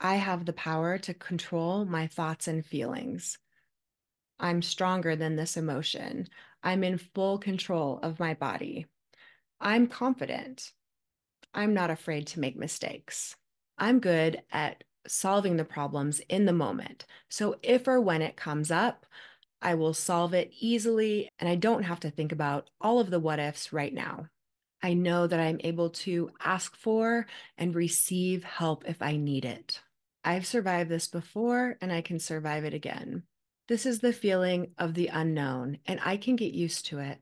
I 0.03 0.15
have 0.15 0.45
the 0.45 0.53
power 0.53 0.97
to 0.97 1.13
control 1.13 1.85
my 1.85 2.07
thoughts 2.07 2.47
and 2.47 2.65
feelings. 2.65 3.37
I'm 4.39 4.63
stronger 4.63 5.15
than 5.15 5.35
this 5.35 5.55
emotion. 5.55 6.27
I'm 6.63 6.83
in 6.83 6.97
full 6.97 7.37
control 7.37 7.99
of 8.01 8.19
my 8.19 8.33
body. 8.33 8.87
I'm 9.59 9.85
confident. 9.85 10.71
I'm 11.53 11.75
not 11.75 11.91
afraid 11.91 12.25
to 12.27 12.39
make 12.39 12.57
mistakes. 12.57 13.35
I'm 13.77 13.99
good 13.99 14.41
at 14.51 14.83
solving 15.07 15.57
the 15.57 15.65
problems 15.65 16.19
in 16.29 16.45
the 16.45 16.53
moment. 16.53 17.05
So 17.29 17.57
if 17.61 17.87
or 17.87 18.01
when 18.01 18.23
it 18.23 18.35
comes 18.35 18.71
up, 18.71 19.05
I 19.61 19.75
will 19.75 19.93
solve 19.93 20.33
it 20.33 20.51
easily 20.59 21.29
and 21.37 21.47
I 21.47 21.53
don't 21.53 21.83
have 21.83 21.99
to 21.99 22.09
think 22.09 22.31
about 22.31 22.71
all 22.81 22.99
of 22.99 23.11
the 23.11 23.19
what 23.19 23.37
ifs 23.37 23.71
right 23.71 23.93
now. 23.93 24.25
I 24.81 24.95
know 24.95 25.27
that 25.27 25.39
I'm 25.39 25.61
able 25.63 25.91
to 25.91 26.31
ask 26.43 26.75
for 26.75 27.27
and 27.55 27.75
receive 27.75 28.43
help 28.43 28.83
if 28.87 28.99
I 29.03 29.15
need 29.17 29.45
it. 29.45 29.79
I've 30.23 30.45
survived 30.45 30.89
this 30.89 31.07
before 31.07 31.77
and 31.81 31.91
I 31.91 32.01
can 32.01 32.19
survive 32.19 32.63
it 32.63 32.73
again. 32.73 33.23
This 33.67 33.85
is 33.85 33.99
the 33.99 34.13
feeling 34.13 34.71
of 34.77 34.93
the 34.93 35.07
unknown, 35.07 35.77
and 35.85 35.99
I 36.03 36.17
can 36.17 36.35
get 36.35 36.53
used 36.53 36.87
to 36.87 36.99
it. 36.99 37.19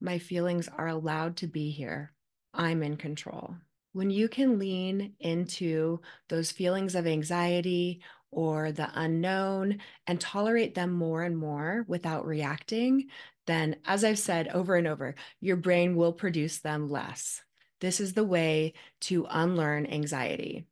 My 0.00 0.18
feelings 0.18 0.68
are 0.68 0.88
allowed 0.88 1.36
to 1.38 1.46
be 1.46 1.70
here. 1.70 2.12
I'm 2.54 2.82
in 2.82 2.96
control. 2.96 3.56
When 3.92 4.10
you 4.10 4.28
can 4.28 4.58
lean 4.58 5.14
into 5.20 6.00
those 6.28 6.50
feelings 6.50 6.94
of 6.94 7.06
anxiety 7.06 8.00
or 8.30 8.72
the 8.72 8.90
unknown 8.94 9.78
and 10.06 10.20
tolerate 10.20 10.74
them 10.74 10.90
more 10.90 11.22
and 11.22 11.36
more 11.36 11.84
without 11.86 12.26
reacting, 12.26 13.08
then, 13.46 13.76
as 13.84 14.04
I've 14.04 14.18
said 14.18 14.48
over 14.48 14.76
and 14.76 14.86
over, 14.86 15.14
your 15.40 15.56
brain 15.56 15.96
will 15.96 16.12
produce 16.12 16.60
them 16.60 16.88
less. 16.88 17.42
This 17.80 18.00
is 18.00 18.14
the 18.14 18.24
way 18.24 18.72
to 19.02 19.26
unlearn 19.28 19.86
anxiety. 19.86 20.66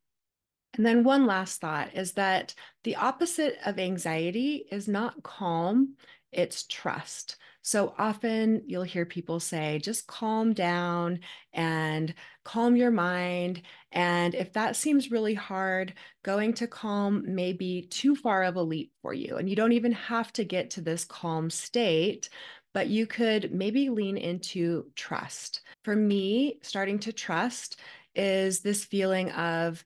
And 0.75 0.87
then, 0.87 1.05
one 1.05 1.27
last 1.27 1.61
thought 1.61 1.95
is 1.95 2.13
that 2.13 2.55
the 2.85 2.97
opposite 2.97 3.59
of 3.67 3.79
anxiety 3.79 4.65
is 4.71 4.89
not 4.89 5.23
calm, 5.23 5.97
it's 6.33 6.65
trust. 6.67 7.37
So 7.65 7.95
often 7.97 8.63
you'll 8.67 8.83
hear 8.83 9.07
people 9.07 9.39
say, 9.39 9.79
just 9.79 10.09
calm 10.09 10.53
down 10.53 11.21
and 11.53 12.13
calm 12.43 12.75
your 12.75 12.91
mind. 12.91 13.63
And 13.93 14.35
if 14.35 14.53
that 14.55 14.75
seems 14.75 15.13
really 15.13 15.35
hard, 15.35 15.95
going 16.25 16.55
to 16.55 16.67
calm 16.67 17.23
may 17.27 17.53
be 17.53 17.83
too 17.83 18.17
far 18.17 18.43
of 18.43 18.57
a 18.57 18.63
leap 18.63 18.93
for 19.01 19.15
you. 19.15 19.37
And 19.37 19.49
you 19.49 19.55
don't 19.55 19.73
even 19.73 19.93
have 19.93 20.33
to 20.33 20.45
get 20.45 20.71
to 20.71 20.81
this 20.81 21.05
calm 21.05 21.51
state, 21.51 22.31
but 22.75 22.89
you 22.89 23.07
could 23.07 23.53
maybe 23.53 23.91
lean 23.91 24.17
into 24.17 24.87
trust. 24.97 25.61
For 25.85 25.95
me, 25.95 26.59
starting 26.63 26.99
to 27.01 27.13
trust 27.13 27.79
is 28.17 28.61
this 28.61 28.85
feeling 28.85 29.31
of, 29.33 29.85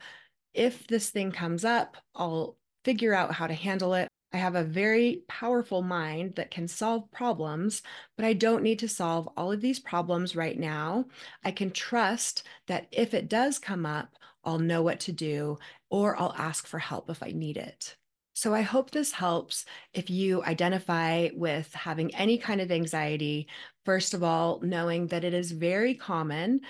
if 0.57 0.87
this 0.87 1.11
thing 1.11 1.31
comes 1.31 1.65
up, 1.65 1.97
I'll 2.15 2.57
figure 2.85 3.15
out 3.15 3.35
how 3.35 3.47
to 3.47 3.55
handle 3.55 3.95
it. 3.95 4.09
I 4.33 4.39
have 4.39 4.55
a 4.55 4.65
very 4.65 5.23
powerful 5.29 5.83
mind 5.83 6.35
that 6.35 6.51
can 6.51 6.67
solve 6.67 7.11
problems, 7.11 7.83
but 8.17 8.25
I 8.25 8.33
don't 8.33 8.63
need 8.63 8.79
to 8.81 8.89
solve 8.89 9.29
all 9.37 9.53
of 9.53 9.61
these 9.61 9.79
problems 9.79 10.35
right 10.35 10.59
now. 10.59 11.07
I 11.45 11.53
can 11.53 11.71
trust 11.71 12.43
that 12.67 12.89
if 12.91 13.15
it 13.15 13.29
does 13.29 13.59
come 13.59 13.87
up, 13.87 14.15
I'll 14.45 14.59
know 14.59 14.83
what 14.83 15.01
to 15.01 15.13
do 15.13 15.59
or 15.91 16.17
I'll 16.21 16.35
ask 16.37 16.67
for 16.67 16.79
help 16.79 17.09
if 17.11 17.23
I 17.23 17.33
need 17.33 17.57
it. 17.57 17.97
So 18.35 18.53
I 18.53 18.61
hope 18.61 18.91
this 18.91 19.13
helps 19.13 19.65
if 19.95 20.11
you 20.11 20.45
identify 20.45 21.31
with 21.35 21.73
having 21.73 22.15
any 22.15 22.37
kind 22.37 22.61
of 22.61 22.71
anxiety. 22.71 23.49
First 23.87 24.13
of 24.13 24.23
all, 24.23 24.61
knowing 24.63 25.07
that 25.07 25.25
it 25.25 25.33
is 25.33 25.53
very 25.53 25.95
common 25.95 26.61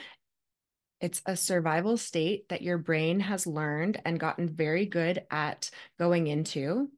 it's 1.01 1.21
a 1.27 1.37
survival 1.37 1.97
state 1.97 2.49
that 2.49 2.63
your 2.63 2.79
brain 2.79 3.21
has 3.21 3.47
learned 3.47 4.01
and 4.05 4.19
gotten 4.19 4.49
very 4.49 4.87
good 4.87 5.25
at 5.31 5.71
going 5.99 6.27
into. 6.27 6.89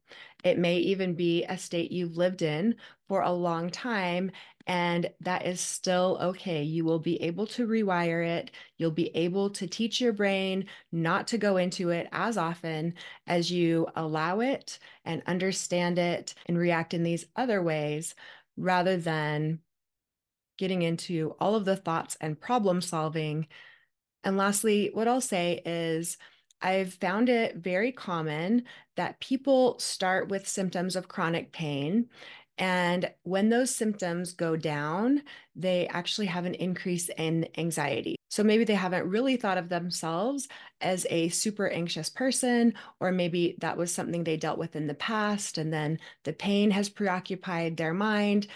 It 0.45 0.59
may 0.59 0.79
even 0.79 1.15
be 1.15 1.45
a 1.45 1.59
state 1.59 1.91
you've 1.91 2.17
lived 2.17 2.43
in 2.43 2.77
for 3.09 3.23
a 3.23 3.33
long 3.33 3.71
time, 3.71 4.31
and 4.69 5.11
that 5.21 5.47
is 5.47 5.61
still 5.61 6.19
okay. 6.21 6.63
You 6.63 6.85
will 6.85 7.01
be 7.01 7.21
able 7.23 7.47
to 7.49 7.67
rewire 7.67 8.25
it. 8.25 8.53
You'll 8.77 8.93
be 8.93 9.09
able 9.17 9.51
to 9.51 9.67
teach 9.67 10.01
your 10.01 10.13
brain 10.13 10.67
not 10.93 11.27
to 11.29 11.39
go 11.39 11.57
into 11.57 11.91
it 11.91 12.09
as 12.13 12.37
often 12.37 12.95
as 13.27 13.51
you 13.51 13.89
allow 13.97 14.41
it 14.41 14.79
and 15.05 15.23
understand 15.27 15.99
it 15.99 16.35
and 16.47 16.57
react 16.57 16.95
in 16.95 17.03
these 17.03 17.27
other 17.35 17.63
ways 17.63 18.15
rather 18.57 18.97
than 18.97 19.59
getting 20.57 20.83
into 20.83 21.35
all 21.41 21.55
of 21.55 21.65
the 21.65 21.77
thoughts 21.77 22.17
and 22.21 22.41
problem 22.41 22.81
solving 22.81 23.47
and 24.25 24.37
lastly, 24.37 24.91
what 24.93 25.09
I'll 25.09 25.21
say 25.21 25.63
is 25.65 26.17
I've 26.61 26.95
found 26.95 27.29
it 27.29 27.57
very 27.57 27.93
common 27.93 28.65
that 28.97 29.21
people 29.21 29.79
start 29.79 30.29
with 30.29 30.49
symptoms 30.49 30.97
of 30.97 31.09
chronic 31.09 31.53
pain. 31.53 32.09
And 32.59 33.09
when 33.23 33.51
those 33.51 33.73
symptoms 33.75 34.33
go 34.33 34.57
down, 34.57 35.23
they 35.55 35.87
actually 35.89 36.27
have 36.27 36.45
an 36.45 36.55
increase 36.55 37.09
in 37.17 37.47
anxiety. 37.57 38.17
So 38.31 38.43
maybe 38.43 38.65
they 38.65 38.75
haven't 38.75 39.09
really 39.09 39.37
thought 39.37 39.59
of 39.59 39.69
themselves 39.69 40.49
as 40.81 41.07
a 41.09 41.29
super 41.29 41.69
anxious 41.69 42.11
person, 42.11 42.75
or 43.01 43.13
maybe 43.13 43.55
that 43.61 43.77
was 43.77 43.95
something 43.95 44.25
they 44.25 44.37
dealt 44.37 44.59
with 44.59 44.75
in 44.75 44.89
the 44.89 44.95
past, 44.95 45.57
and 45.57 45.73
then 45.73 45.99
the 46.25 46.33
pain 46.33 46.73
has 46.73 46.89
preoccupied 46.89 47.77
their 47.77 47.95
mind 47.95 48.49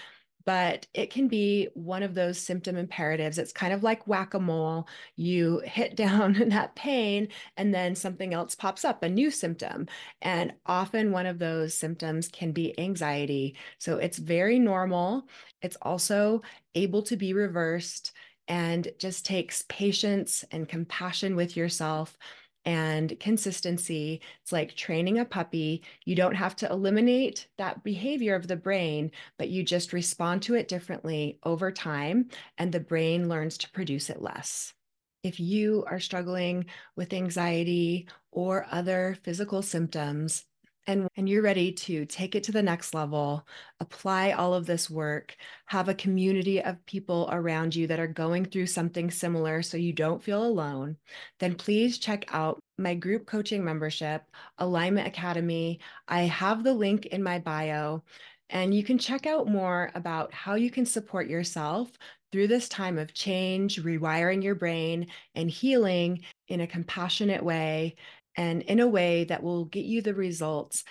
but 0.44 0.87
it 0.94 1.11
can 1.11 1.28
be 1.28 1.68
one 1.74 2.02
of 2.02 2.14
those 2.14 2.38
symptom 2.38 2.76
imperatives. 2.76 3.38
It's 3.38 3.52
kind 3.52 3.72
of 3.72 3.83
like 3.83 4.07
whack 4.07 4.35
a 4.35 4.40
mole. 4.40 4.88
You 5.16 5.61
hit 5.64 5.96
down 6.02 6.35
that 6.48 6.74
pain, 6.74 7.28
and 7.57 7.74
then 7.74 7.94
something 7.94 8.35
else 8.35 8.55
pops 8.55 8.85
up, 8.85 9.02
a 9.02 9.09
new 9.09 9.31
symptom. 9.31 9.87
And 10.20 10.52
often 10.66 11.12
one 11.12 11.26
of 11.26 11.38
those 11.38 11.74
symptoms 11.74 12.28
can 12.28 12.52
be 12.52 12.78
anxiety. 12.78 13.57
So 13.78 13.98
it's 13.98 14.18
very 14.18 14.59
normal. 14.59 15.26
It's 15.62 15.76
also 15.83 16.42
able 16.74 17.02
to 17.02 17.16
be 17.16 17.33
reversed 17.33 18.12
and 18.48 18.88
just 18.98 19.24
takes 19.24 19.64
patience 19.68 20.44
and 20.50 20.68
compassion 20.68 21.37
with 21.37 21.57
yourself 21.57 22.18
and 22.64 23.18
consistency. 23.18 24.20
It's 24.42 24.53
like 24.53 24.75
training 24.75 25.18
a 25.18 25.25
puppy. 25.25 25.83
You 26.05 26.14
don't 26.14 26.35
have 26.35 26.57
to 26.57 26.70
eliminate 26.70 27.48
that 27.59 27.83
behavior 27.83 28.35
of 28.35 28.48
the 28.48 28.57
brain, 28.57 29.11
but 29.38 29.48
you 29.48 29.62
just 29.62 29.92
respond 29.92 30.42
to 30.42 30.55
it 30.55 30.68
differently 30.68 31.38
over 31.44 31.70
time, 31.72 32.29
and 32.59 32.72
the 32.72 32.81
brain 32.81 33.29
learns 33.29 33.59
to 33.59 33.70
produce 33.70 34.11
it 34.11 34.22
less. 34.22 34.75
If 35.22 35.38
you 35.38 35.85
are 35.88 36.01
struggling 36.01 36.66
with 36.96 37.12
anxiety 37.12 38.09
or 38.31 38.66
other 38.70 39.16
physical 39.22 39.62
symptoms, 39.62 40.44
and, 40.86 41.08
and 41.16 41.28
you're 41.28 41.42
ready 41.42 41.72
to 41.72 42.04
take 42.06 42.34
it 42.34 42.42
to 42.44 42.52
the 42.52 42.62
next 42.62 42.94
level, 42.94 43.46
apply 43.80 44.32
all 44.32 44.54
of 44.54 44.66
this 44.66 44.90
work, 44.90 45.36
have 45.66 45.88
a 45.88 45.94
community 45.94 46.60
of 46.62 46.84
people 46.86 47.28
around 47.30 47.74
you 47.74 47.86
that 47.86 48.00
are 48.00 48.08
going 48.08 48.44
through 48.44 48.66
something 48.66 49.10
similar 49.10 49.62
so 49.62 49.76
you 49.76 49.92
don't 49.92 50.22
feel 50.22 50.44
alone, 50.44 50.96
then 51.38 51.54
please 51.54 51.98
check 51.98 52.24
out 52.34 52.60
my 52.78 52.94
group 52.94 53.26
coaching 53.26 53.64
membership, 53.64 54.22
Alignment 54.58 55.06
Academy. 55.06 55.78
I 56.08 56.22
have 56.22 56.64
the 56.64 56.74
link 56.74 57.06
in 57.06 57.22
my 57.22 57.38
bio. 57.38 58.02
And 58.50 58.74
you 58.74 58.84
can 58.84 58.98
check 58.98 59.26
out 59.26 59.48
more 59.48 59.90
about 59.94 60.34
how 60.34 60.56
you 60.56 60.70
can 60.70 60.84
support 60.84 61.26
yourself 61.26 61.90
through 62.32 62.48
this 62.48 62.68
time 62.68 62.98
of 62.98 63.14
change, 63.14 63.82
rewiring 63.82 64.42
your 64.42 64.54
brain, 64.54 65.06
and 65.34 65.50
healing 65.50 66.22
in 66.48 66.60
a 66.60 66.66
compassionate 66.66 67.42
way 67.42 67.96
and 68.36 68.62
in 68.62 68.80
a 68.80 68.88
way 68.88 69.24
that 69.24 69.42
will 69.42 69.64
get 69.64 69.84
you 69.84 70.02
the 70.02 70.14
results 70.14 70.84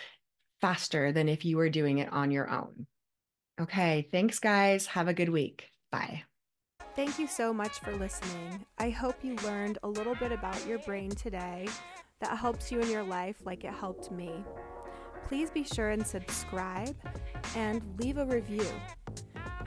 faster 0.62 1.12
than 1.12 1.28
if 1.28 1.44
you 1.44 1.58
were 1.58 1.70
doing 1.70 1.98
it 1.98 2.12
on 2.12 2.32
your 2.32 2.50
own. 2.50 2.86
Okay, 3.60 4.08
thanks, 4.12 4.40
guys. 4.40 4.86
Have 4.88 5.08
a 5.08 5.14
good 5.14 5.30
week. 5.30 5.70
Bye. 5.92 6.24
Thank 6.96 7.20
you 7.20 7.28
so 7.28 7.54
much 7.54 7.80
for 7.80 7.96
listening. 7.96 8.66
I 8.78 8.90
hope 8.90 9.24
you 9.24 9.36
learned 9.38 9.78
a 9.84 9.88
little 9.88 10.16
bit 10.16 10.32
about 10.32 10.66
your 10.68 10.80
brain 10.80 11.10
today 11.10 11.68
that 12.20 12.38
helps 12.38 12.72
you 12.72 12.80
in 12.80 12.90
your 12.90 13.04
life 13.04 13.38
like 13.46 13.64
it 13.64 13.74
helped 13.74 14.12
me. 14.12 14.44
Please 15.28 15.50
be 15.50 15.64
sure 15.64 15.90
and 15.90 16.06
subscribe 16.06 16.96
and 17.56 17.82
leave 17.98 18.18
a 18.18 18.26
review. 18.26 18.66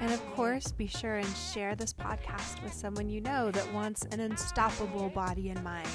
And 0.00 0.12
of 0.12 0.24
course, 0.32 0.70
be 0.72 0.86
sure 0.86 1.16
and 1.16 1.36
share 1.36 1.74
this 1.74 1.94
podcast 1.94 2.62
with 2.62 2.72
someone 2.72 3.08
you 3.08 3.20
know 3.20 3.50
that 3.50 3.72
wants 3.72 4.04
an 4.10 4.20
unstoppable 4.20 5.08
body 5.08 5.48
and 5.50 5.62
mind. 5.64 5.88